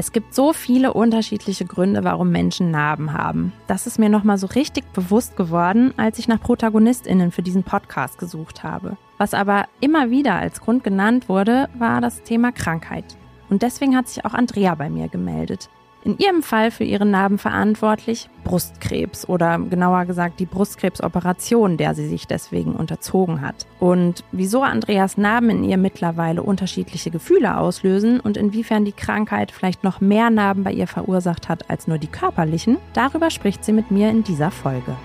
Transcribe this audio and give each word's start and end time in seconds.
Es 0.00 0.12
gibt 0.12 0.34
so 0.34 0.54
viele 0.54 0.94
unterschiedliche 0.94 1.66
Gründe, 1.66 2.04
warum 2.04 2.30
Menschen 2.30 2.70
Narben 2.70 3.12
haben. 3.12 3.52
Das 3.66 3.86
ist 3.86 3.98
mir 3.98 4.08
nochmal 4.08 4.38
so 4.38 4.46
richtig 4.46 4.90
bewusst 4.94 5.36
geworden, 5.36 5.92
als 5.98 6.18
ich 6.18 6.26
nach 6.26 6.40
ProtagonistInnen 6.40 7.30
für 7.30 7.42
diesen 7.42 7.64
Podcast 7.64 8.16
gesucht 8.16 8.62
habe. 8.62 8.96
Was 9.18 9.34
aber 9.34 9.66
immer 9.78 10.08
wieder 10.08 10.36
als 10.36 10.62
Grund 10.62 10.84
genannt 10.84 11.28
wurde, 11.28 11.68
war 11.78 12.00
das 12.00 12.22
Thema 12.22 12.50
Krankheit. 12.50 13.04
Und 13.50 13.60
deswegen 13.60 13.94
hat 13.94 14.08
sich 14.08 14.24
auch 14.24 14.32
Andrea 14.32 14.74
bei 14.74 14.88
mir 14.88 15.08
gemeldet. 15.08 15.68
In 16.02 16.16
ihrem 16.16 16.42
Fall 16.42 16.70
für 16.70 16.84
ihre 16.84 17.04
Narben 17.04 17.36
verantwortlich 17.36 18.30
Brustkrebs 18.44 19.28
oder 19.28 19.58
genauer 19.58 20.06
gesagt 20.06 20.40
die 20.40 20.46
Brustkrebsoperation, 20.46 21.76
der 21.76 21.94
sie 21.94 22.08
sich 22.08 22.26
deswegen 22.26 22.72
unterzogen 22.72 23.42
hat. 23.42 23.66
Und 23.78 24.24
wieso 24.32 24.62
Andreas 24.62 25.18
Narben 25.18 25.50
in 25.50 25.64
ihr 25.64 25.76
mittlerweile 25.76 26.42
unterschiedliche 26.42 27.10
Gefühle 27.10 27.58
auslösen 27.58 28.18
und 28.18 28.38
inwiefern 28.38 28.86
die 28.86 28.92
Krankheit 28.92 29.52
vielleicht 29.52 29.84
noch 29.84 30.00
mehr 30.00 30.30
Narben 30.30 30.64
bei 30.64 30.72
ihr 30.72 30.86
verursacht 30.86 31.50
hat 31.50 31.68
als 31.68 31.86
nur 31.86 31.98
die 31.98 32.06
körperlichen, 32.06 32.78
darüber 32.94 33.30
spricht 33.30 33.62
sie 33.62 33.72
mit 33.72 33.90
mir 33.90 34.08
in 34.08 34.24
dieser 34.24 34.50
Folge. 34.50 34.96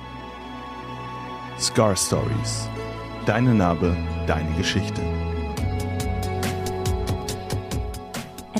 Scar 1.59 1.95
Stories. 1.95 2.69
Deine 3.25 3.53
Narbe, 3.53 3.97
deine 4.27 4.51
Geschichte. 4.57 5.01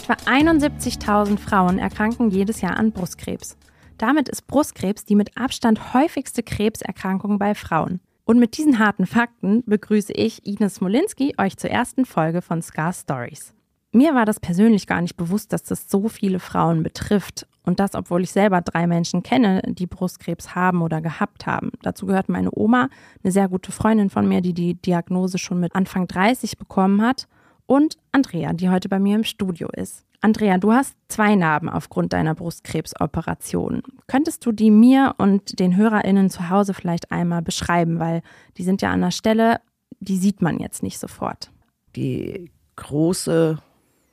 Etwa 0.07 0.29
71.000 0.29 1.39
Frauen 1.39 1.79
erkranken 1.79 2.29
jedes 2.29 2.61
Jahr 2.61 2.77
an 2.77 2.91
Brustkrebs. 2.91 3.57
Damit 3.97 4.29
ist 4.29 4.45
Brustkrebs 4.45 5.03
die 5.03 5.15
mit 5.15 5.35
Abstand 5.35 5.95
häufigste 5.95 6.43
Krebserkrankung 6.43 7.39
bei 7.39 7.55
Frauen. 7.55 8.01
Und 8.23 8.37
mit 8.37 8.55
diesen 8.55 8.77
harten 8.77 9.07
Fakten 9.07 9.63
begrüße 9.65 10.13
ich 10.13 10.45
Ines 10.45 10.75
Smolinski 10.75 11.33
euch 11.39 11.57
zur 11.57 11.71
ersten 11.71 12.05
Folge 12.05 12.43
von 12.43 12.61
Scar 12.61 12.93
Stories. 12.93 13.55
Mir 13.93 14.13
war 14.13 14.25
das 14.25 14.39
persönlich 14.39 14.85
gar 14.85 15.01
nicht 15.01 15.17
bewusst, 15.17 15.51
dass 15.51 15.63
das 15.63 15.89
so 15.89 16.07
viele 16.07 16.37
Frauen 16.37 16.83
betrifft. 16.83 17.47
Und 17.63 17.79
das, 17.79 17.95
obwohl 17.95 18.21
ich 18.21 18.31
selber 18.31 18.61
drei 18.61 18.85
Menschen 18.85 19.23
kenne, 19.23 19.63
die 19.65 19.87
Brustkrebs 19.87 20.53
haben 20.53 20.83
oder 20.83 21.01
gehabt 21.01 21.47
haben. 21.47 21.71
Dazu 21.81 22.05
gehört 22.05 22.29
meine 22.29 22.51
Oma, 22.53 22.89
eine 23.23 23.31
sehr 23.31 23.47
gute 23.49 23.71
Freundin 23.71 24.11
von 24.11 24.27
mir, 24.27 24.41
die 24.41 24.53
die 24.53 24.75
Diagnose 24.75 25.39
schon 25.39 25.59
mit 25.59 25.73
Anfang 25.73 26.05
30 26.07 26.59
bekommen 26.59 27.01
hat 27.01 27.27
und 27.67 27.97
Andrea, 28.11 28.53
die 28.53 28.69
heute 28.69 28.89
bei 28.89 28.99
mir 28.99 29.15
im 29.15 29.23
Studio 29.23 29.69
ist. 29.73 30.05
Andrea, 30.21 30.57
du 30.57 30.71
hast 30.71 30.95
zwei 31.07 31.35
Narben 31.35 31.69
aufgrund 31.69 32.13
deiner 32.13 32.33
Brustkrebsoperation. 32.33 33.83
Könntest 34.07 34.45
du 34.45 34.51
die 34.51 34.71
mir 34.71 35.13
und 35.17 35.59
den 35.59 35.75
HörerInnen 35.75 36.29
zu 36.29 36.49
Hause 36.49 36.73
vielleicht 36.73 37.11
einmal 37.11 37.41
beschreiben, 37.41 37.99
weil 37.99 38.21
die 38.57 38.63
sind 38.63 38.81
ja 38.81 38.91
an 38.91 39.01
der 39.01 39.11
Stelle, 39.11 39.61
die 39.99 40.17
sieht 40.17 40.41
man 40.41 40.59
jetzt 40.59 40.83
nicht 40.83 40.99
sofort. 40.99 41.51
Die 41.95 42.51
große 42.75 43.59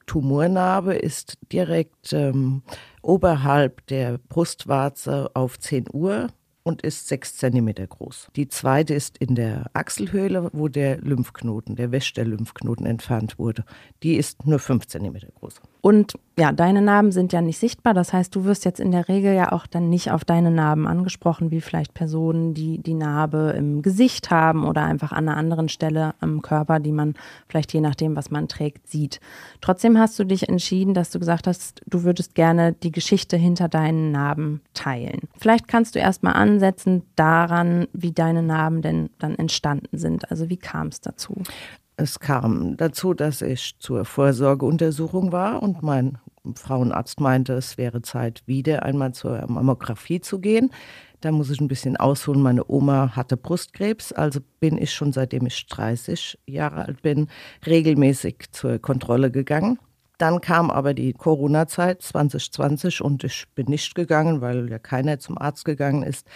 Tumornarbe 0.06 0.95
ist 0.95 1.39
direkt 1.53 2.12
ähm, 2.12 2.62
oberhalb 3.00 3.86
der 3.86 4.19
Brustwarze 4.19 5.30
auf 5.34 5.58
10 5.58 5.86
Uhr 5.92 6.28
und 6.62 6.82
ist 6.82 7.08
sechs 7.08 7.36
Zentimeter 7.36 7.86
groß. 7.86 8.28
Die 8.36 8.48
zweite 8.48 8.94
ist 8.94 9.18
in 9.18 9.34
der 9.34 9.70
Achselhöhle, 9.72 10.50
wo 10.52 10.68
der 10.68 10.98
Lymphknoten, 10.98 11.77
der 11.77 11.92
Wäsch 11.92 12.12
der 12.12 12.24
Lymphknoten 12.24 12.86
entfernt 12.86 13.38
wurde. 13.38 13.64
Die 14.02 14.14
ist 14.14 14.46
nur 14.46 14.58
fünf 14.58 14.86
Zentimeter 14.86 15.28
groß. 15.40 15.60
Und 15.80 16.14
ja, 16.38 16.50
deine 16.50 16.80
Narben 16.80 17.12
sind 17.12 17.33
ja 17.33 17.42
nicht 17.42 17.58
sichtbar. 17.58 17.92
Das 17.92 18.12
heißt, 18.12 18.34
du 18.34 18.44
wirst 18.44 18.64
jetzt 18.64 18.80
in 18.80 18.91
der 18.91 19.08
Regel 19.08 19.34
ja 19.34 19.52
auch 19.52 19.66
dann 19.66 19.91
nicht 19.91 20.11
auf 20.11 20.25
deine 20.25 20.50
Narben 20.50 20.86
angesprochen, 20.86 21.50
wie 21.50 21.61
vielleicht 21.61 21.92
Personen, 21.92 22.55
die 22.55 22.78
die 22.78 22.94
Narbe 22.94 23.55
im 23.56 23.83
Gesicht 23.83 24.30
haben 24.30 24.64
oder 24.64 24.83
einfach 24.83 25.12
an 25.12 25.28
einer 25.28 25.36
anderen 25.36 25.69
Stelle 25.69 26.14
am 26.20 26.41
Körper, 26.41 26.80
die 26.80 26.92
man 26.92 27.14
vielleicht 27.48 27.74
je 27.74 27.80
nachdem, 27.80 28.16
was 28.16 28.30
man 28.30 28.48
trägt, 28.48 28.89
sieht. 28.89 29.20
Trotzdem 29.61 29.98
hast 29.98 30.19
du 30.19 30.24
dich 30.24 30.48
entschieden, 30.48 30.94
dass 30.94 31.11
du 31.11 31.19
gesagt 31.19 31.47
hast, 31.47 31.83
du 31.86 32.02
würdest 32.02 32.34
gerne 32.34 32.72
die 32.72 32.92
Geschichte 32.92 33.36
hinter 33.36 33.69
deinen 33.69 34.11
Narben 34.11 34.62
teilen. 34.72 35.20
Vielleicht 35.39 35.69
kannst 35.69 35.94
du 35.94 35.98
erstmal 35.98 36.34
ansetzen 36.34 37.02
daran, 37.14 37.89
wie 37.92 38.12
deine 38.12 38.42
Narben 38.42 38.80
denn 38.80 39.11
dann 39.19 39.34
entstanden 39.34 39.98
sind. 39.98 40.30
Also 40.30 40.48
wie 40.48 40.56
kam 40.56 40.89
es 40.89 41.02
dazu? 41.02 41.42
Es 41.96 42.18
kam 42.18 42.77
dazu, 42.77 43.14
dass 43.14 43.42
ich 43.42 43.79
zur 43.79 44.05
Vorsorgeuntersuchung 44.05 45.30
war 45.30 45.62
und 45.62 45.83
mein 45.83 46.18
Frauenarzt 46.55 47.20
meinte, 47.20 47.55
es 47.55 47.79
wäre 47.79 48.03
Zeit, 48.03 48.42
wieder 48.47 48.83
einmal 48.83 49.13
zur 49.13 49.47
Mammographie 49.47 50.20
zu 50.20 50.41
gehen. 50.41 50.70
Da 51.20 51.30
muss 51.30 51.51
ich 51.51 51.61
ein 51.61 51.69
bisschen 51.69 51.97
ausholen. 51.97 52.42
Meine 52.42 52.69
Oma 52.69 53.14
hatte 53.14 53.36
Brustkrebs, 53.36 54.13
also 54.13 54.41
bin 54.58 54.77
ich 54.77 54.92
schon 54.92 55.13
seitdem 55.13 55.47
ich 55.47 55.67
30 55.69 56.39
Jahre 56.47 56.86
alt 56.86 57.03
bin, 57.03 57.29
regelmäßig 57.64 58.51
zur 58.51 58.80
Kontrolle 58.80 59.30
gegangen. 59.30 59.79
Dann 60.19 60.41
kam 60.41 60.70
aber 60.70 60.95
die 60.95 61.13
Corona-Zeit 61.13 62.03
2020 62.03 63.01
und 63.01 63.24
ich 63.24 63.47
bin 63.55 63.67
nicht 63.67 63.95
gegangen, 63.95 64.41
weil 64.41 64.69
ja 64.70 64.79
keiner 64.79 65.19
zum 65.19 65.39
Arzt 65.39 65.64
gegangen 65.64 66.03
ist. 66.03 66.27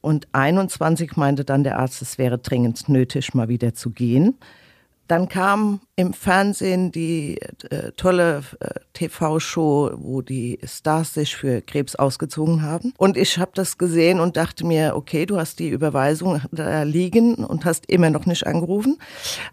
Und 0.00 0.28
21 0.32 1.16
meinte 1.16 1.44
dann 1.44 1.64
der 1.64 1.78
Arzt, 1.78 2.02
es 2.02 2.18
wäre 2.18 2.38
dringend 2.38 2.88
nötig, 2.88 3.34
mal 3.34 3.48
wieder 3.48 3.72
zu 3.72 3.90
gehen. 3.90 4.36
Dann 5.06 5.28
kam 5.28 5.80
im 5.96 6.12
Fernsehen 6.12 6.90
die 6.92 7.40
äh, 7.70 7.92
tolle 7.96 8.42
äh, 8.60 8.80
TV-Show, 8.94 9.92
wo 9.96 10.22
die 10.22 10.58
Stars 10.64 11.14
sich 11.14 11.36
für 11.36 11.60
Krebs 11.60 11.94
ausgezogen 11.94 12.62
haben. 12.62 12.94
Und 12.96 13.16
ich 13.16 13.38
habe 13.38 13.52
das 13.54 13.76
gesehen 13.78 14.20
und 14.20 14.36
dachte 14.36 14.66
mir, 14.66 14.96
okay, 14.96 15.26
du 15.26 15.36
hast 15.36 15.58
die 15.58 15.68
Überweisung 15.68 16.40
da 16.52 16.82
liegen 16.82 17.34
und 17.34 17.64
hast 17.64 17.86
immer 17.86 18.10
noch 18.10 18.26
nicht 18.26 18.46
angerufen. 18.46 18.98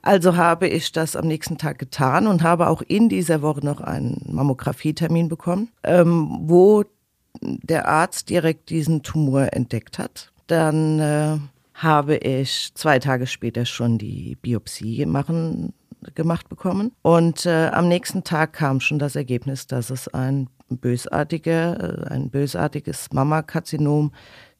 Also 0.02 0.38
habe 0.38 0.68
ich 0.68 0.92
das 0.92 1.16
am 1.16 1.28
nächsten 1.28 1.58
Tag 1.58 1.80
getan 1.80 2.28
und 2.28 2.44
habe 2.44 2.68
auch 2.68 2.82
in 2.82 3.10
dieser 3.10 3.42
Woche 3.42 3.66
noch 3.66 3.82
einen 3.82 4.26
Mammografietermin 4.32 5.28
bekommen, 5.28 5.70
ähm, 5.84 6.38
wo 6.44 6.86
der 7.42 7.88
Arzt 7.88 8.30
direkt 8.30 8.70
diesen 8.70 9.04
Tumor 9.04 9.54
entdeckt 9.54 10.00
hat. 10.00 10.32
Dann 10.48 11.00
äh, 11.00 11.38
habe 11.82 12.18
ich 12.18 12.72
zwei 12.76 13.00
Tage 13.00 13.28
später 13.28 13.66
schon 13.66 13.98
die 13.98 14.38
Biopsie 14.42 15.06
machen, 15.06 15.74
gemacht 16.16 16.50
bekommen. 16.50 16.92
Und 17.02 17.46
äh, 17.46 17.68
am 17.68 17.88
nächsten 17.88 18.24
Tag 18.24 18.54
kam 18.54 18.80
schon 18.80 19.00
das 19.00 19.16
Ergebnis, 19.16 19.68
dass 19.68 19.90
es 19.90 20.08
ein 20.08 20.50
bösartiger, 20.70 22.06
äh, 22.06 22.14
ein 22.14 22.30
bösartiges 22.30 23.12
Mammakarzinom 23.12 24.12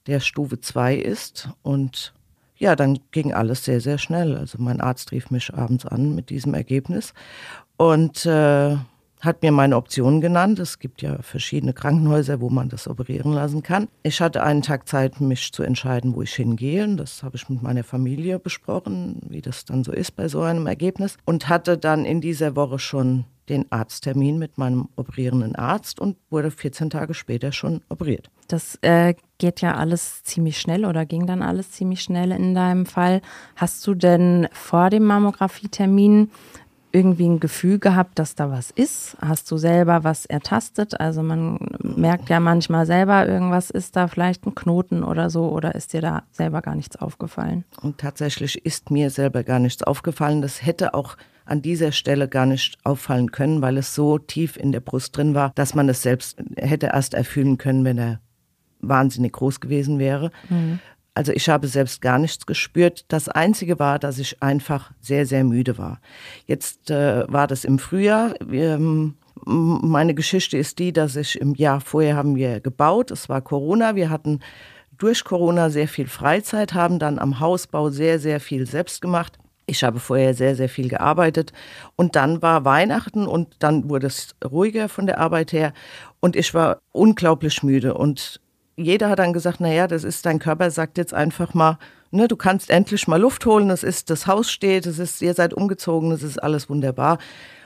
der 0.08 0.20
Stufe 0.20 0.60
2 0.60 0.96
ist. 0.96 1.50
Und 1.62 2.14
ja, 2.58 2.76
dann 2.76 3.00
ging 3.12 3.34
alles 3.34 3.66
sehr, 3.66 3.82
sehr 3.82 3.98
schnell. 3.98 4.36
Also 4.36 4.58
mein 4.60 4.82
Arzt 4.82 5.12
rief 5.12 5.32
mich 5.32 5.54
abends 5.54 5.86
an 5.86 6.16
mit 6.16 6.30
diesem 6.30 6.54
Ergebnis. 6.54 7.14
Und 7.78 8.26
äh, 8.26 8.78
hat 9.22 9.44
mir 9.44 9.52
meine 9.52 9.78
Optionen 9.78 10.20
genannt. 10.20 10.60
Es 10.60 10.80
gibt 10.80 11.02
ja 11.02 11.22
verschiedene 11.22 11.74
Krankenhäuser, 11.74 12.42
wo 12.42 12.50
man 12.50 12.70
das 12.70 12.88
operieren 12.88 13.32
lassen 13.32 13.64
kann. 13.64 13.88
Ich 14.04 14.20
hatte 14.20 14.44
einen 14.44 14.62
Tag 14.62 14.88
Zeit, 14.88 15.22
mich 15.22 15.52
zu 15.54 15.64
entscheiden, 15.64 16.16
wo 16.16 16.22
ich 16.22 16.34
hingehe. 16.34 16.84
Und 16.84 16.98
das 16.98 17.24
habe 17.24 17.38
ich 17.38 17.48
mit 17.48 17.62
meiner 17.62 17.84
Familie 17.84 18.40
besprochen, 18.40 19.22
wie 19.30 19.42
das 19.42 19.66
dann 19.66 19.84
so 19.84 19.92
ist 19.92 20.16
bei 20.16 20.28
so 20.28 20.42
einem 20.42 20.68
Ergebnis. 20.68 21.18
Und 21.26 21.50
hatte 21.50 21.78
dann 21.78 22.06
in 22.06 22.20
dieser 22.20 22.56
Woche 22.56 22.80
schon 22.80 23.26
den 23.50 23.72
Arzttermin 23.72 24.40
mit 24.40 24.58
meinem 24.58 24.88
operierenden 24.96 25.56
Arzt 25.56 26.00
und 26.00 26.18
wurde 26.30 26.52
14 26.52 26.90
Tage 26.90 27.14
später 27.14 27.52
schon 27.52 27.82
operiert. 27.90 28.30
Das 28.48 28.78
äh, 28.82 29.14
geht 29.40 29.62
ja 29.62 29.76
alles 29.76 30.24
ziemlich 30.24 30.58
schnell 30.58 30.86
oder 30.86 31.06
ging 31.06 31.26
dann 31.26 31.42
alles 31.42 31.72
ziemlich 31.72 32.02
schnell 32.02 32.32
in 32.32 32.56
deinem 32.56 32.86
Fall. 32.86 33.22
Hast 33.56 33.86
du 33.86 33.94
denn 33.94 34.48
vor 34.52 34.90
dem 34.90 35.04
Mammografietermin 35.04 36.32
irgendwie 36.92 37.28
ein 37.28 37.40
Gefühl 37.40 37.80
gehabt, 37.80 38.20
dass 38.20 38.36
da 38.36 38.52
was 38.52 38.72
ist? 38.72 39.18
Hast 39.22 39.50
du 39.52 39.58
selber 39.58 40.04
was 40.04 40.26
ertastet? 40.26 41.00
Also 41.00 41.24
man 41.24 41.60
merkt 41.82 42.30
ja 42.30 42.40
manchmal 42.40 42.86
selber, 42.86 43.28
irgendwas 43.28 43.70
ist 43.70 43.96
da 43.96 44.08
vielleicht 44.08 44.46
ein 44.46 44.56
Knoten 44.56 45.04
oder 45.04 45.30
so, 45.30 45.50
oder 45.50 45.76
ist 45.76 45.94
dir 45.94 46.02
da 46.02 46.24
selber 46.32 46.62
gar 46.62 46.76
nichts 46.76 46.96
aufgefallen? 46.96 47.64
Und 47.82 47.98
tatsächlich 47.98 48.66
ist 48.66 48.92
mir 48.92 49.10
selber 49.10 49.44
gar 49.44 49.60
nichts 49.60 49.84
aufgefallen. 49.84 50.42
Das 50.42 50.66
hätte 50.66 50.94
auch 50.94 51.18
an 51.46 51.62
dieser 51.62 51.92
Stelle 51.92 52.28
gar 52.28 52.46
nicht 52.46 52.78
auffallen 52.86 53.32
können, 53.32 53.62
weil 53.62 53.78
es 53.78 53.96
so 53.96 54.18
tief 54.18 54.58
in 54.58 54.72
der 54.72 54.80
Brust 54.80 55.18
drin 55.18 55.34
war, 55.34 55.52
dass 55.56 55.76
man 55.76 55.90
es 55.90 56.02
selbst 56.02 56.42
hätte 56.56 56.88
erst 56.88 57.14
erfüllen 57.14 57.58
können, 57.58 57.84
wenn 57.84 57.98
er 57.98 58.20
wahnsinnig 58.80 59.34
groß 59.34 59.60
gewesen 59.60 60.00
wäre. 60.00 60.32
Mhm. 60.50 60.80
Also 61.14 61.34
ich 61.34 61.50
habe 61.50 61.68
selbst 61.68 62.02
gar 62.02 62.18
nichts 62.20 62.46
gespürt. 62.46 63.06
Das 63.10 63.28
Einzige 63.28 63.80
war, 63.80 64.00
dass 64.00 64.18
ich 64.18 64.42
einfach 64.42 64.92
sehr, 65.02 65.26
sehr 65.26 65.44
müde 65.44 65.78
war. 65.78 66.00
Jetzt 66.46 66.90
äh, 66.90 67.26
war 67.28 67.48
das 67.48 67.66
im 67.66 67.80
Frühjahr. 67.80 68.34
Ähm, 68.50 69.16
meine 69.46 70.14
Geschichte 70.14 70.58
ist 70.58 70.80
die, 70.80 70.94
dass 70.94 71.16
ich 71.16 71.40
im 71.40 71.56
Jahr 71.56 71.82
vorher 71.82 72.16
haben 72.16 72.36
wir 72.36 72.62
gebaut. 72.62 73.12
Es 73.12 73.28
war 73.28 73.42
Corona. 73.42 73.96
Wir 73.96 74.10
hatten 74.10 74.40
durch 74.98 75.24
Corona 75.24 75.70
sehr 75.70 75.88
viel 75.88 76.08
Freizeit, 76.08 76.74
haben 76.74 77.00
dann 77.00 77.20
am 77.20 77.40
Hausbau 77.40 77.90
sehr, 77.90 78.20
sehr 78.20 78.40
viel 78.40 78.68
selbst 78.68 79.02
gemacht. 79.02 79.38
Ich 79.66 79.84
habe 79.84 80.00
vorher 80.00 80.34
sehr, 80.34 80.56
sehr 80.56 80.70
viel 80.70 80.90
gearbeitet. 80.90 81.54
Und 81.96 82.16
dann 82.16 82.42
war 82.42 82.66
Weihnachten 82.66 83.26
und 83.26 83.56
dann 83.60 83.90
wurde 83.90 84.08
es 84.08 84.36
ruhiger 84.44 84.90
von 84.90 85.08
der 85.08 85.20
Arbeit 85.20 85.54
her. 85.54 85.74
Und 86.20 86.36
ich 86.36 86.54
war 86.54 86.82
unglaublich 86.92 87.64
müde. 87.64 87.94
Und 87.94 88.41
jeder 88.82 89.10
hat 89.10 89.20
dann 89.20 89.34
gesagt, 89.34 89.60
naja, 89.60 89.88
das 89.88 90.04
ist 90.04 90.26
dein 90.26 90.40
Körper, 90.40 90.72
sagt 90.72 90.98
jetzt 90.98 91.14
einfach 91.14 91.54
mal, 91.54 91.78
ne, 92.12 92.28
du 92.28 92.36
kannst 92.36 92.70
endlich 92.70 93.08
mal 93.08 93.20
Luft 93.20 93.46
holen, 93.46 93.70
es 93.70 93.84
ist, 93.84 94.10
das 94.10 94.28
Haus 94.28 94.52
steht, 94.52 94.86
es 94.86 95.00
ist, 95.00 95.22
ihr 95.22 95.34
seid 95.34 95.54
umgezogen, 95.54 96.12
es 96.12 96.24
ist 96.24 96.42
alles 96.42 96.70
wunderbar. 96.70 97.18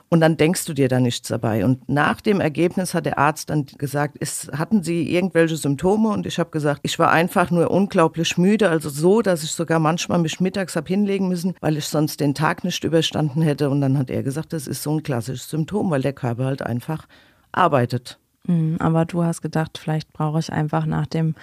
Und 0.07 0.21
dann 0.21 0.37
denkst 0.37 0.65
du 0.65 0.73
dir 0.73 0.87
da 0.87 0.99
nichts 0.99 1.27
dabei. 1.29 1.65
Und 1.65 1.89
nach 1.89 2.21
dem 2.21 2.39
Ergebnis 2.39 2.93
hat 2.93 3.07
der 3.07 3.17
Arzt 3.17 3.49
dann 3.49 3.65
gesagt, 3.65 4.17
ist, 4.19 4.51
hatten 4.51 4.83
Sie 4.83 5.11
irgendwelche 5.11 5.57
Symptome? 5.57 6.09
Und 6.09 6.27
ich 6.27 6.37
habe 6.37 6.51
gesagt, 6.51 6.81
ich 6.83 6.99
war 6.99 7.11
einfach 7.11 7.49
nur 7.49 7.71
unglaublich 7.71 8.37
müde, 8.37 8.69
also 8.69 8.89
so, 8.89 9.23
dass 9.23 9.43
ich 9.43 9.51
sogar 9.51 9.79
manchmal 9.79 10.19
mich 10.19 10.39
mittags 10.39 10.75
habe 10.75 10.87
hinlegen 10.87 11.27
müssen, 11.27 11.55
weil 11.59 11.75
ich 11.75 11.87
sonst 11.87 12.19
den 12.19 12.35
Tag 12.35 12.63
nicht 12.63 12.83
überstanden 12.83 13.41
hätte. 13.41 13.69
Und 13.71 13.81
dann 13.81 13.97
hat 13.97 14.11
er 14.11 14.21
gesagt, 14.21 14.53
das 14.53 14.67
ist 14.67 14.83
so 14.83 14.91
ein 14.95 15.01
klassisches 15.01 15.49
Symptom, 15.49 15.89
weil 15.89 16.03
der 16.03 16.13
Körper 16.13 16.45
halt 16.45 16.61
einfach 16.61 17.07
arbeitet. 17.51 18.19
Mhm, 18.47 18.77
aber 18.79 19.05
du 19.05 19.23
hast 19.23 19.41
gedacht, 19.41 19.77
vielleicht 19.77 20.13
brauche 20.13 20.39
ich 20.39 20.51
einfach 20.51 20.85
nach 20.85 21.07
dem 21.07 21.35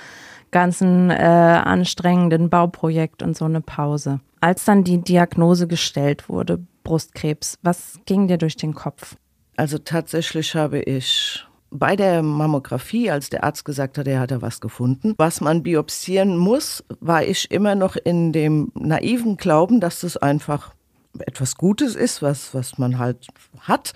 ganzen 0.50 1.10
äh, 1.10 1.14
anstrengenden 1.14 2.50
Bauprojekt 2.50 3.22
und 3.22 3.37
so 3.37 3.46
eine 3.46 3.60
Pause. 3.60 4.20
Als 4.40 4.64
dann 4.64 4.84
die 4.84 5.00
Diagnose 5.00 5.66
gestellt 5.66 6.28
wurde, 6.28 6.60
Brustkrebs, 6.84 7.58
was 7.62 7.99
ging 8.06 8.28
dir 8.28 8.38
durch 8.38 8.56
den 8.56 8.75
Kopf? 8.75 9.16
Also 9.56 9.78
tatsächlich 9.78 10.54
habe 10.54 10.81
ich 10.81 11.44
bei 11.70 11.96
der 11.96 12.22
Mammographie, 12.22 13.10
als 13.10 13.31
der 13.31 13.44
Arzt 13.44 13.64
gesagt 13.64 13.96
hat, 13.96 14.06
er 14.06 14.20
hat 14.20 14.31
da 14.31 14.43
was 14.43 14.60
gefunden, 14.60 15.14
was 15.16 15.40
man 15.40 15.62
biopsieren 15.62 16.37
muss, 16.37 16.84
war 17.00 17.25
ich 17.25 17.50
immer 17.50 17.75
noch 17.75 17.96
in 17.96 18.32
dem 18.32 18.70
naiven 18.75 19.38
Glauben, 19.38 19.81
dass 19.81 20.00
das 20.00 20.19
einfach 20.19 20.75
etwas 21.19 21.56
Gutes 21.56 21.94
ist, 21.94 22.22
was, 22.22 22.54
was 22.54 22.78
man 22.78 22.99
halt 22.99 23.26
hat. 23.60 23.93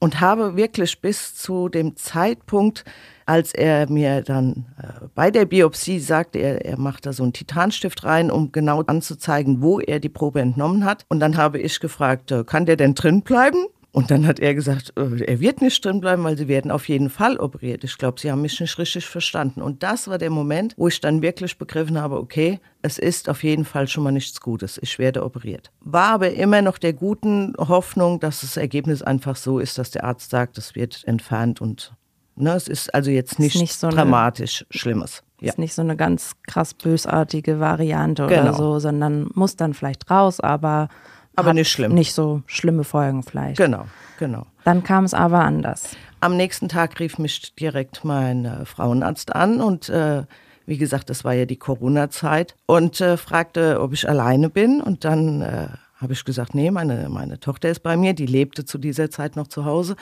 Und 0.00 0.20
habe 0.20 0.56
wirklich 0.56 1.00
bis 1.00 1.34
zu 1.34 1.68
dem 1.68 1.94
Zeitpunkt, 1.94 2.84
als 3.26 3.54
er 3.54 3.88
mir 3.88 4.22
dann 4.22 4.66
äh, 4.82 5.06
bei 5.14 5.30
der 5.30 5.44
Biopsie 5.44 6.00
sagte, 6.00 6.38
er, 6.38 6.64
er 6.64 6.78
macht 6.78 7.06
da 7.06 7.12
so 7.12 7.22
einen 7.22 7.32
Titanstift 7.32 8.02
rein, 8.04 8.30
um 8.30 8.50
genau 8.50 8.82
anzuzeigen, 8.82 9.62
wo 9.62 9.78
er 9.78 10.00
die 10.00 10.08
Probe 10.08 10.40
entnommen 10.40 10.84
hat. 10.84 11.04
Und 11.08 11.20
dann 11.20 11.36
habe 11.36 11.58
ich 11.58 11.78
gefragt, 11.78 12.32
äh, 12.32 12.44
kann 12.44 12.66
der 12.66 12.76
denn 12.76 12.94
drin 12.94 13.22
bleiben? 13.22 13.66
Und 13.92 14.10
dann 14.10 14.26
hat 14.26 14.38
er 14.38 14.54
gesagt, 14.54 14.92
äh, 14.96 15.24
er 15.24 15.40
wird 15.40 15.62
nicht 15.62 15.84
drin 15.84 16.00
bleiben, 16.00 16.22
weil 16.22 16.38
sie 16.38 16.46
werden 16.46 16.70
auf 16.70 16.88
jeden 16.88 17.10
Fall 17.10 17.36
operiert. 17.38 17.82
Ich 17.82 17.98
glaube, 17.98 18.20
sie 18.20 18.30
haben 18.30 18.42
mich 18.42 18.60
nicht 18.60 18.78
richtig 18.78 19.06
verstanden. 19.06 19.62
Und 19.62 19.82
das 19.82 20.06
war 20.06 20.18
der 20.18 20.30
Moment, 20.30 20.74
wo 20.76 20.86
ich 20.88 21.00
dann 21.00 21.22
wirklich 21.22 21.58
begriffen 21.58 22.00
habe, 22.00 22.16
okay, 22.16 22.60
es 22.82 22.98
ist 22.98 23.28
auf 23.28 23.42
jeden 23.42 23.64
Fall 23.64 23.88
schon 23.88 24.04
mal 24.04 24.12
nichts 24.12 24.40
Gutes. 24.40 24.78
Ich 24.80 24.98
werde 24.98 25.24
operiert. 25.24 25.72
War 25.80 26.12
aber 26.14 26.32
immer 26.32 26.62
noch 26.62 26.78
der 26.78 26.92
guten 26.92 27.54
Hoffnung, 27.58 28.20
dass 28.20 28.42
das 28.42 28.56
Ergebnis 28.56 29.02
einfach 29.02 29.34
so 29.34 29.58
ist, 29.58 29.76
dass 29.76 29.90
der 29.90 30.04
Arzt 30.04 30.30
sagt, 30.30 30.56
es 30.56 30.76
wird 30.76 31.02
entfernt 31.06 31.60
und 31.60 31.92
ne, 32.36 32.54
es 32.54 32.68
ist 32.68 32.94
also 32.94 33.10
jetzt 33.10 33.38
nicht, 33.38 33.60
nicht 33.60 33.74
so 33.74 33.88
dramatisch 33.88 34.64
Schlimmes. 34.70 35.22
Ja. 35.40 35.48
Ist 35.48 35.58
nicht 35.58 35.74
so 35.74 35.82
eine 35.82 35.96
ganz 35.96 36.32
krass 36.46 36.74
bösartige 36.74 37.60
Variante 37.60 38.26
genau. 38.26 38.42
oder 38.42 38.54
so, 38.54 38.78
sondern 38.78 39.30
muss 39.34 39.56
dann 39.56 39.74
vielleicht 39.74 40.10
raus, 40.10 40.38
aber 40.38 40.88
aber 41.36 41.54
nicht 41.54 41.70
schlimm. 41.70 41.94
Nicht 41.94 42.12
so 42.12 42.42
schlimme 42.46 42.84
Folgen 42.84 43.22
vielleicht. 43.22 43.56
Genau, 43.56 43.86
genau. 44.18 44.46
Dann 44.64 44.82
kam 44.82 45.04
es 45.04 45.14
aber 45.14 45.40
anders. 45.40 45.96
Am 46.20 46.36
nächsten 46.36 46.68
Tag 46.68 47.00
rief 47.00 47.18
mich 47.18 47.54
direkt 47.54 48.04
mein 48.04 48.44
äh, 48.44 48.64
Frauenarzt 48.66 49.34
an 49.34 49.60
und 49.60 49.88
äh, 49.88 50.24
wie 50.66 50.78
gesagt, 50.78 51.10
das 51.10 51.24
war 51.24 51.32
ja 51.32 51.46
die 51.46 51.56
Corona-Zeit 51.56 52.54
und 52.66 53.00
äh, 53.00 53.16
fragte, 53.16 53.80
ob 53.80 53.92
ich 53.92 54.08
alleine 54.08 54.50
bin. 54.50 54.80
Und 54.80 55.04
dann 55.04 55.40
äh, 55.40 55.68
habe 55.96 56.12
ich 56.12 56.24
gesagt, 56.24 56.54
nee, 56.54 56.70
meine, 56.70 57.08
meine 57.08 57.40
Tochter 57.40 57.70
ist 57.70 57.82
bei 57.82 57.96
mir, 57.96 58.12
die 58.12 58.26
lebte 58.26 58.64
zu 58.64 58.78
dieser 58.78 59.10
Zeit 59.10 59.34
noch 59.34 59.48
zu 59.48 59.64
Hause. 59.64 59.96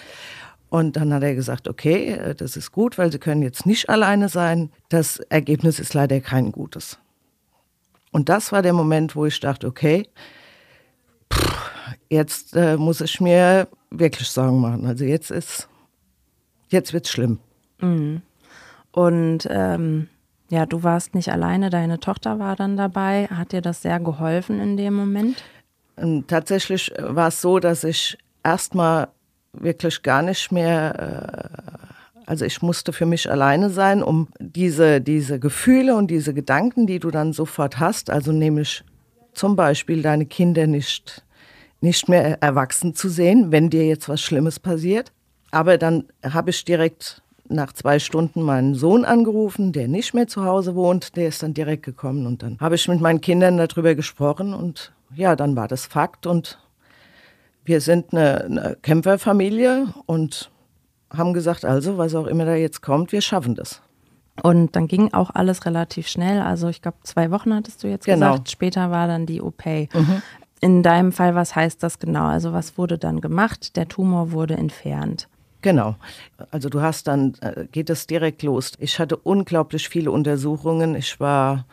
Und 0.69 0.97
dann 0.97 1.15
hat 1.15 1.23
er 1.23 1.35
gesagt, 1.35 1.69
okay, 1.69 2.11
äh, 2.11 2.35
das 2.35 2.57
ist 2.57 2.73
gut, 2.73 2.99
weil 2.99 3.11
Sie 3.11 3.19
können 3.19 3.43
jetzt 3.43 3.65
nicht 3.65 3.89
alleine 3.89 4.29
sein. 4.29 4.71
Das 4.91 5.19
Ergebnis 5.19 5.79
ist 5.79 5.95
leider 5.95 6.21
kein 6.21 6.53
gutes. 6.53 6.99
Und 8.11 8.29
das 8.29 8.53
war 8.53 8.63
der 8.63 8.73
Moment, 8.73 9.17
wo 9.17 9.27
ich 9.27 9.41
dachte, 9.41 9.67
okay, 9.67 10.09
jetzt 12.11 12.57
äh, 12.57 12.77
muss 12.77 13.01
ich 13.01 13.21
mir 13.21 13.69
wirklich 13.91 14.29
Sorgen 14.29 14.61
machen. 14.61 14.87
Also 14.87 15.05
jetzt 15.05 15.31
ist, 15.31 15.69
jetzt 16.69 16.93
wird's 16.93 17.11
schlimm. 17.11 17.39
Mhm. 17.81 18.23
Und 18.93 19.47
ähm, 19.51 20.09
ja, 20.51 20.67
du 20.67 20.83
warst 20.83 21.15
nicht 21.15 21.31
alleine, 21.31 21.71
deine 21.71 22.01
Tochter 22.01 22.39
war 22.39 22.57
dann 22.57 22.77
dabei. 22.77 23.27
Hat 23.27 23.53
dir 23.53 23.61
das 23.61 23.83
sehr 23.83 24.01
geholfen 24.01 24.61
in 24.61 24.77
dem 24.77 24.95
Moment? 24.95 25.43
Und 25.97 26.05
ähm, 26.05 26.25
tatsächlich 26.27 26.93
war 26.99 27.29
es 27.29 27.41
so, 27.41 27.59
dass 27.59 27.85
ich 27.85 28.17
erstmal 28.43 29.09
wirklich 29.53 30.03
gar 30.03 30.23
nicht 30.23 30.51
mehr, 30.53 31.51
äh, 31.55 32.25
also 32.27 32.45
ich 32.45 32.63
musste 32.63 32.93
für 32.93 33.07
mich 33.07 33.31
alleine 33.31 33.71
sein, 33.71 34.03
um 34.03 34.29
diese, 34.39 35.01
diese 35.01 35.39
Gefühle 35.39 35.97
und 35.97 36.11
diese 36.11 36.35
Gedanken, 36.35 36.87
die 36.87 36.99
du 36.99 37.11
dann 37.11 37.33
sofort 37.33 37.79
hast, 37.79 38.11
also 38.11 38.33
nämlich 38.33 38.85
zum 39.33 39.55
Beispiel 39.55 40.03
deine 40.03 40.27
Kinder 40.27 40.67
nicht 40.67 41.25
nicht 41.81 42.09
mehr 42.09 42.43
erwachsen 42.43 42.95
zu 42.95 43.09
sehen, 43.09 43.53
wenn 43.53 43.71
dir 43.71 43.87
jetzt 43.87 44.09
was 44.09 44.21
Schlimmes 44.21 44.59
passiert. 44.59 45.13
Aber 45.51 45.79
dann 45.79 46.05
habe 46.23 46.51
ich 46.51 46.65
direkt 46.65 47.23
nach 47.49 47.73
zwei 47.73 47.99
Stunden 47.99 48.43
meinen 48.43 48.75
Sohn 48.75 49.05
angerufen, 49.05 49.73
der 49.73 49.89
nicht 49.89 50.13
mehr 50.13 50.27
zu 50.27 50.45
Hause 50.45 50.75
wohnt. 50.75 51.17
Der 51.17 51.29
ist 51.29 51.43
dann 51.43 51.55
direkt 51.55 51.85
gekommen 51.85 52.27
und 52.27 52.43
dann 52.43 52.59
habe 52.61 52.75
ich 52.75 52.89
mit 52.89 53.01
meinen 53.01 53.21
Kindern 53.21 53.57
darüber 53.57 53.95
gesprochen 53.95 54.53
und 54.53 54.93
ja, 55.15 55.37
dann 55.37 55.57
war 55.57 55.69
das 55.69 55.87
Fakt 55.87 56.27
und 56.27 56.59
wir 57.65 57.81
sind 57.81 58.13
eine, 58.13 58.45
eine 58.45 58.77
Kämpferfamilie 58.83 59.87
und 60.07 60.51
haben 61.11 61.33
gesagt, 61.33 61.65
also 61.65 61.97
was 61.97 62.15
auch 62.15 62.27
immer 62.27 62.45
da 62.45 62.55
jetzt 62.55 62.83
kommt, 62.83 63.13
wir 63.13 63.23
schaffen 63.23 63.55
das. 63.55 63.81
Und 64.43 64.77
dann 64.77 64.87
ging 64.87 65.13
auch 65.15 65.31
alles 65.31 65.67
relativ 65.67 66.07
schnell. 66.07 66.41
Also 66.41 66.69
ich 66.69 66.81
glaube, 66.81 66.99
zwei 67.03 67.31
Wochen 67.31 67.53
hattest 67.55 67.83
du 67.83 67.89
jetzt 67.89 68.05
genau. 68.05 68.33
gesagt. 68.33 68.51
Später 68.51 68.91
war 68.91 69.09
dann 69.09 69.27
die 69.27 69.41
OP. 69.41 69.65
Mhm 69.67 70.23
in 70.61 70.83
deinem 70.83 71.13
Fall, 71.13 71.35
was 71.35 71.55
heißt 71.55 71.83
das 71.83 71.99
genau? 71.99 72.27
Also 72.27 72.53
was 72.53 72.79
wurde 72.79 72.99
dann 72.99 73.21
gemacht? 73.21 73.77
Der 73.77 73.89
Tumor 73.89 74.33
wurde 74.33 74.55
entfernt. 74.57 75.29
Genau. 75.63 75.97
Also 76.51 76.69
du 76.69 76.81
hast 76.81 77.09
dann, 77.09 77.35
äh, 77.41 77.67
geht 77.71 77.91
es 77.91 78.07
direkt 78.07 78.43
los. 78.43 78.73
Ich 78.79 78.99
hatte 78.99 79.17
unglaublich 79.17 79.89
viele 79.89 80.11
Untersuchungen. 80.11 80.95
Ich 80.95 81.19
war, 81.19 81.67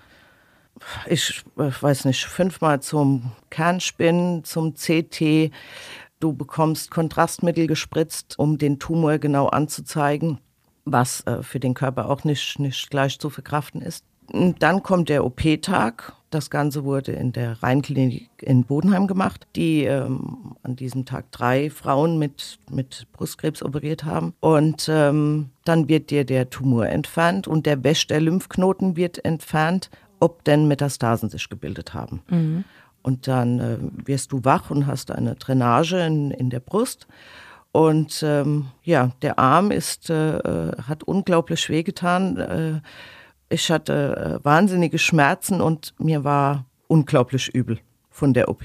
ich 1.07 1.43
weiß 1.55 2.05
nicht, 2.05 2.25
fünfmal 2.25 2.81
zum 2.81 3.31
Kernspinnen, 3.49 4.43
zum 4.43 4.73
CT. 4.73 5.51
Du 6.19 6.33
bekommst 6.33 6.89
Kontrastmittel 6.89 7.67
gespritzt, 7.67 8.39
um 8.39 8.57
den 8.57 8.79
Tumor 8.79 9.19
genau 9.19 9.47
anzuzeigen, 9.47 10.39
was 10.85 11.21
äh, 11.27 11.43
für 11.43 11.59
den 11.59 11.75
Körper 11.75 12.09
auch 12.09 12.23
nicht, 12.23 12.57
nicht 12.57 12.89
gleich 12.89 13.19
zu 13.19 13.29
verkraften 13.29 13.81
ist. 13.81 14.03
Und 14.31 14.63
dann 14.63 14.81
kommt 14.81 15.09
der 15.09 15.23
OP-Tag 15.23 16.13
das 16.35 16.49
Ganze 16.49 16.83
wurde 16.83 17.13
in 17.13 17.31
der 17.31 17.63
Rheinklinik 17.63 18.29
in 18.41 18.65
Bodenheim 18.65 19.07
gemacht, 19.07 19.47
die 19.55 19.85
ähm, 19.85 20.55
an 20.63 20.75
diesem 20.75 21.05
Tag 21.05 21.31
drei 21.31 21.69
Frauen 21.69 22.19
mit, 22.19 22.59
mit 22.69 23.07
Brustkrebs 23.13 23.63
operiert 23.63 24.03
haben. 24.03 24.33
Und 24.41 24.87
ähm, 24.91 25.49
dann 25.63 25.87
wird 25.87 26.11
dir 26.11 26.25
der 26.25 26.49
Tumor 26.49 26.87
entfernt 26.87 27.48
und 27.48 27.65
der 27.65 27.83
Wäsch 27.83 28.07
der 28.07 28.21
Lymphknoten 28.21 28.95
wird 28.95 29.24
entfernt, 29.24 29.89
ob 30.19 30.43
denn 30.43 30.67
Metastasen 30.67 31.29
sich 31.29 31.50
gebildet 31.50 31.93
haben. 31.93 32.21
Mhm. 32.29 32.65
Und 33.01 33.27
dann 33.27 33.60
äh, 33.60 33.77
wirst 34.05 34.31
du 34.31 34.43
wach 34.43 34.69
und 34.69 34.88
hast 34.88 35.12
eine 35.12 35.36
Drainage 35.36 35.98
in, 36.05 36.31
in 36.31 36.50
der 36.50 36.60
Brust. 36.60 37.07
Und 37.71 38.24
ähm, 38.24 38.67
ja, 38.83 39.12
der 39.21 39.39
Arm 39.39 39.71
ist, 39.71 40.10
äh, 40.10 40.38
äh 40.38 40.71
hat 40.83 41.03
unglaublich 41.03 41.69
wehgetan. 41.69 42.38
Äh, 42.38 42.81
ich 43.55 43.71
hatte 43.71 44.39
äh, 44.41 44.45
wahnsinnige 44.45 45.00
Schmerzen 45.00 45.62
und 45.62 45.95
mir 45.97 46.25
war 46.25 46.65
unglaublich 46.88 47.47
übel 47.55 47.79
von 48.09 48.33
der 48.33 48.50
OP. 48.50 48.63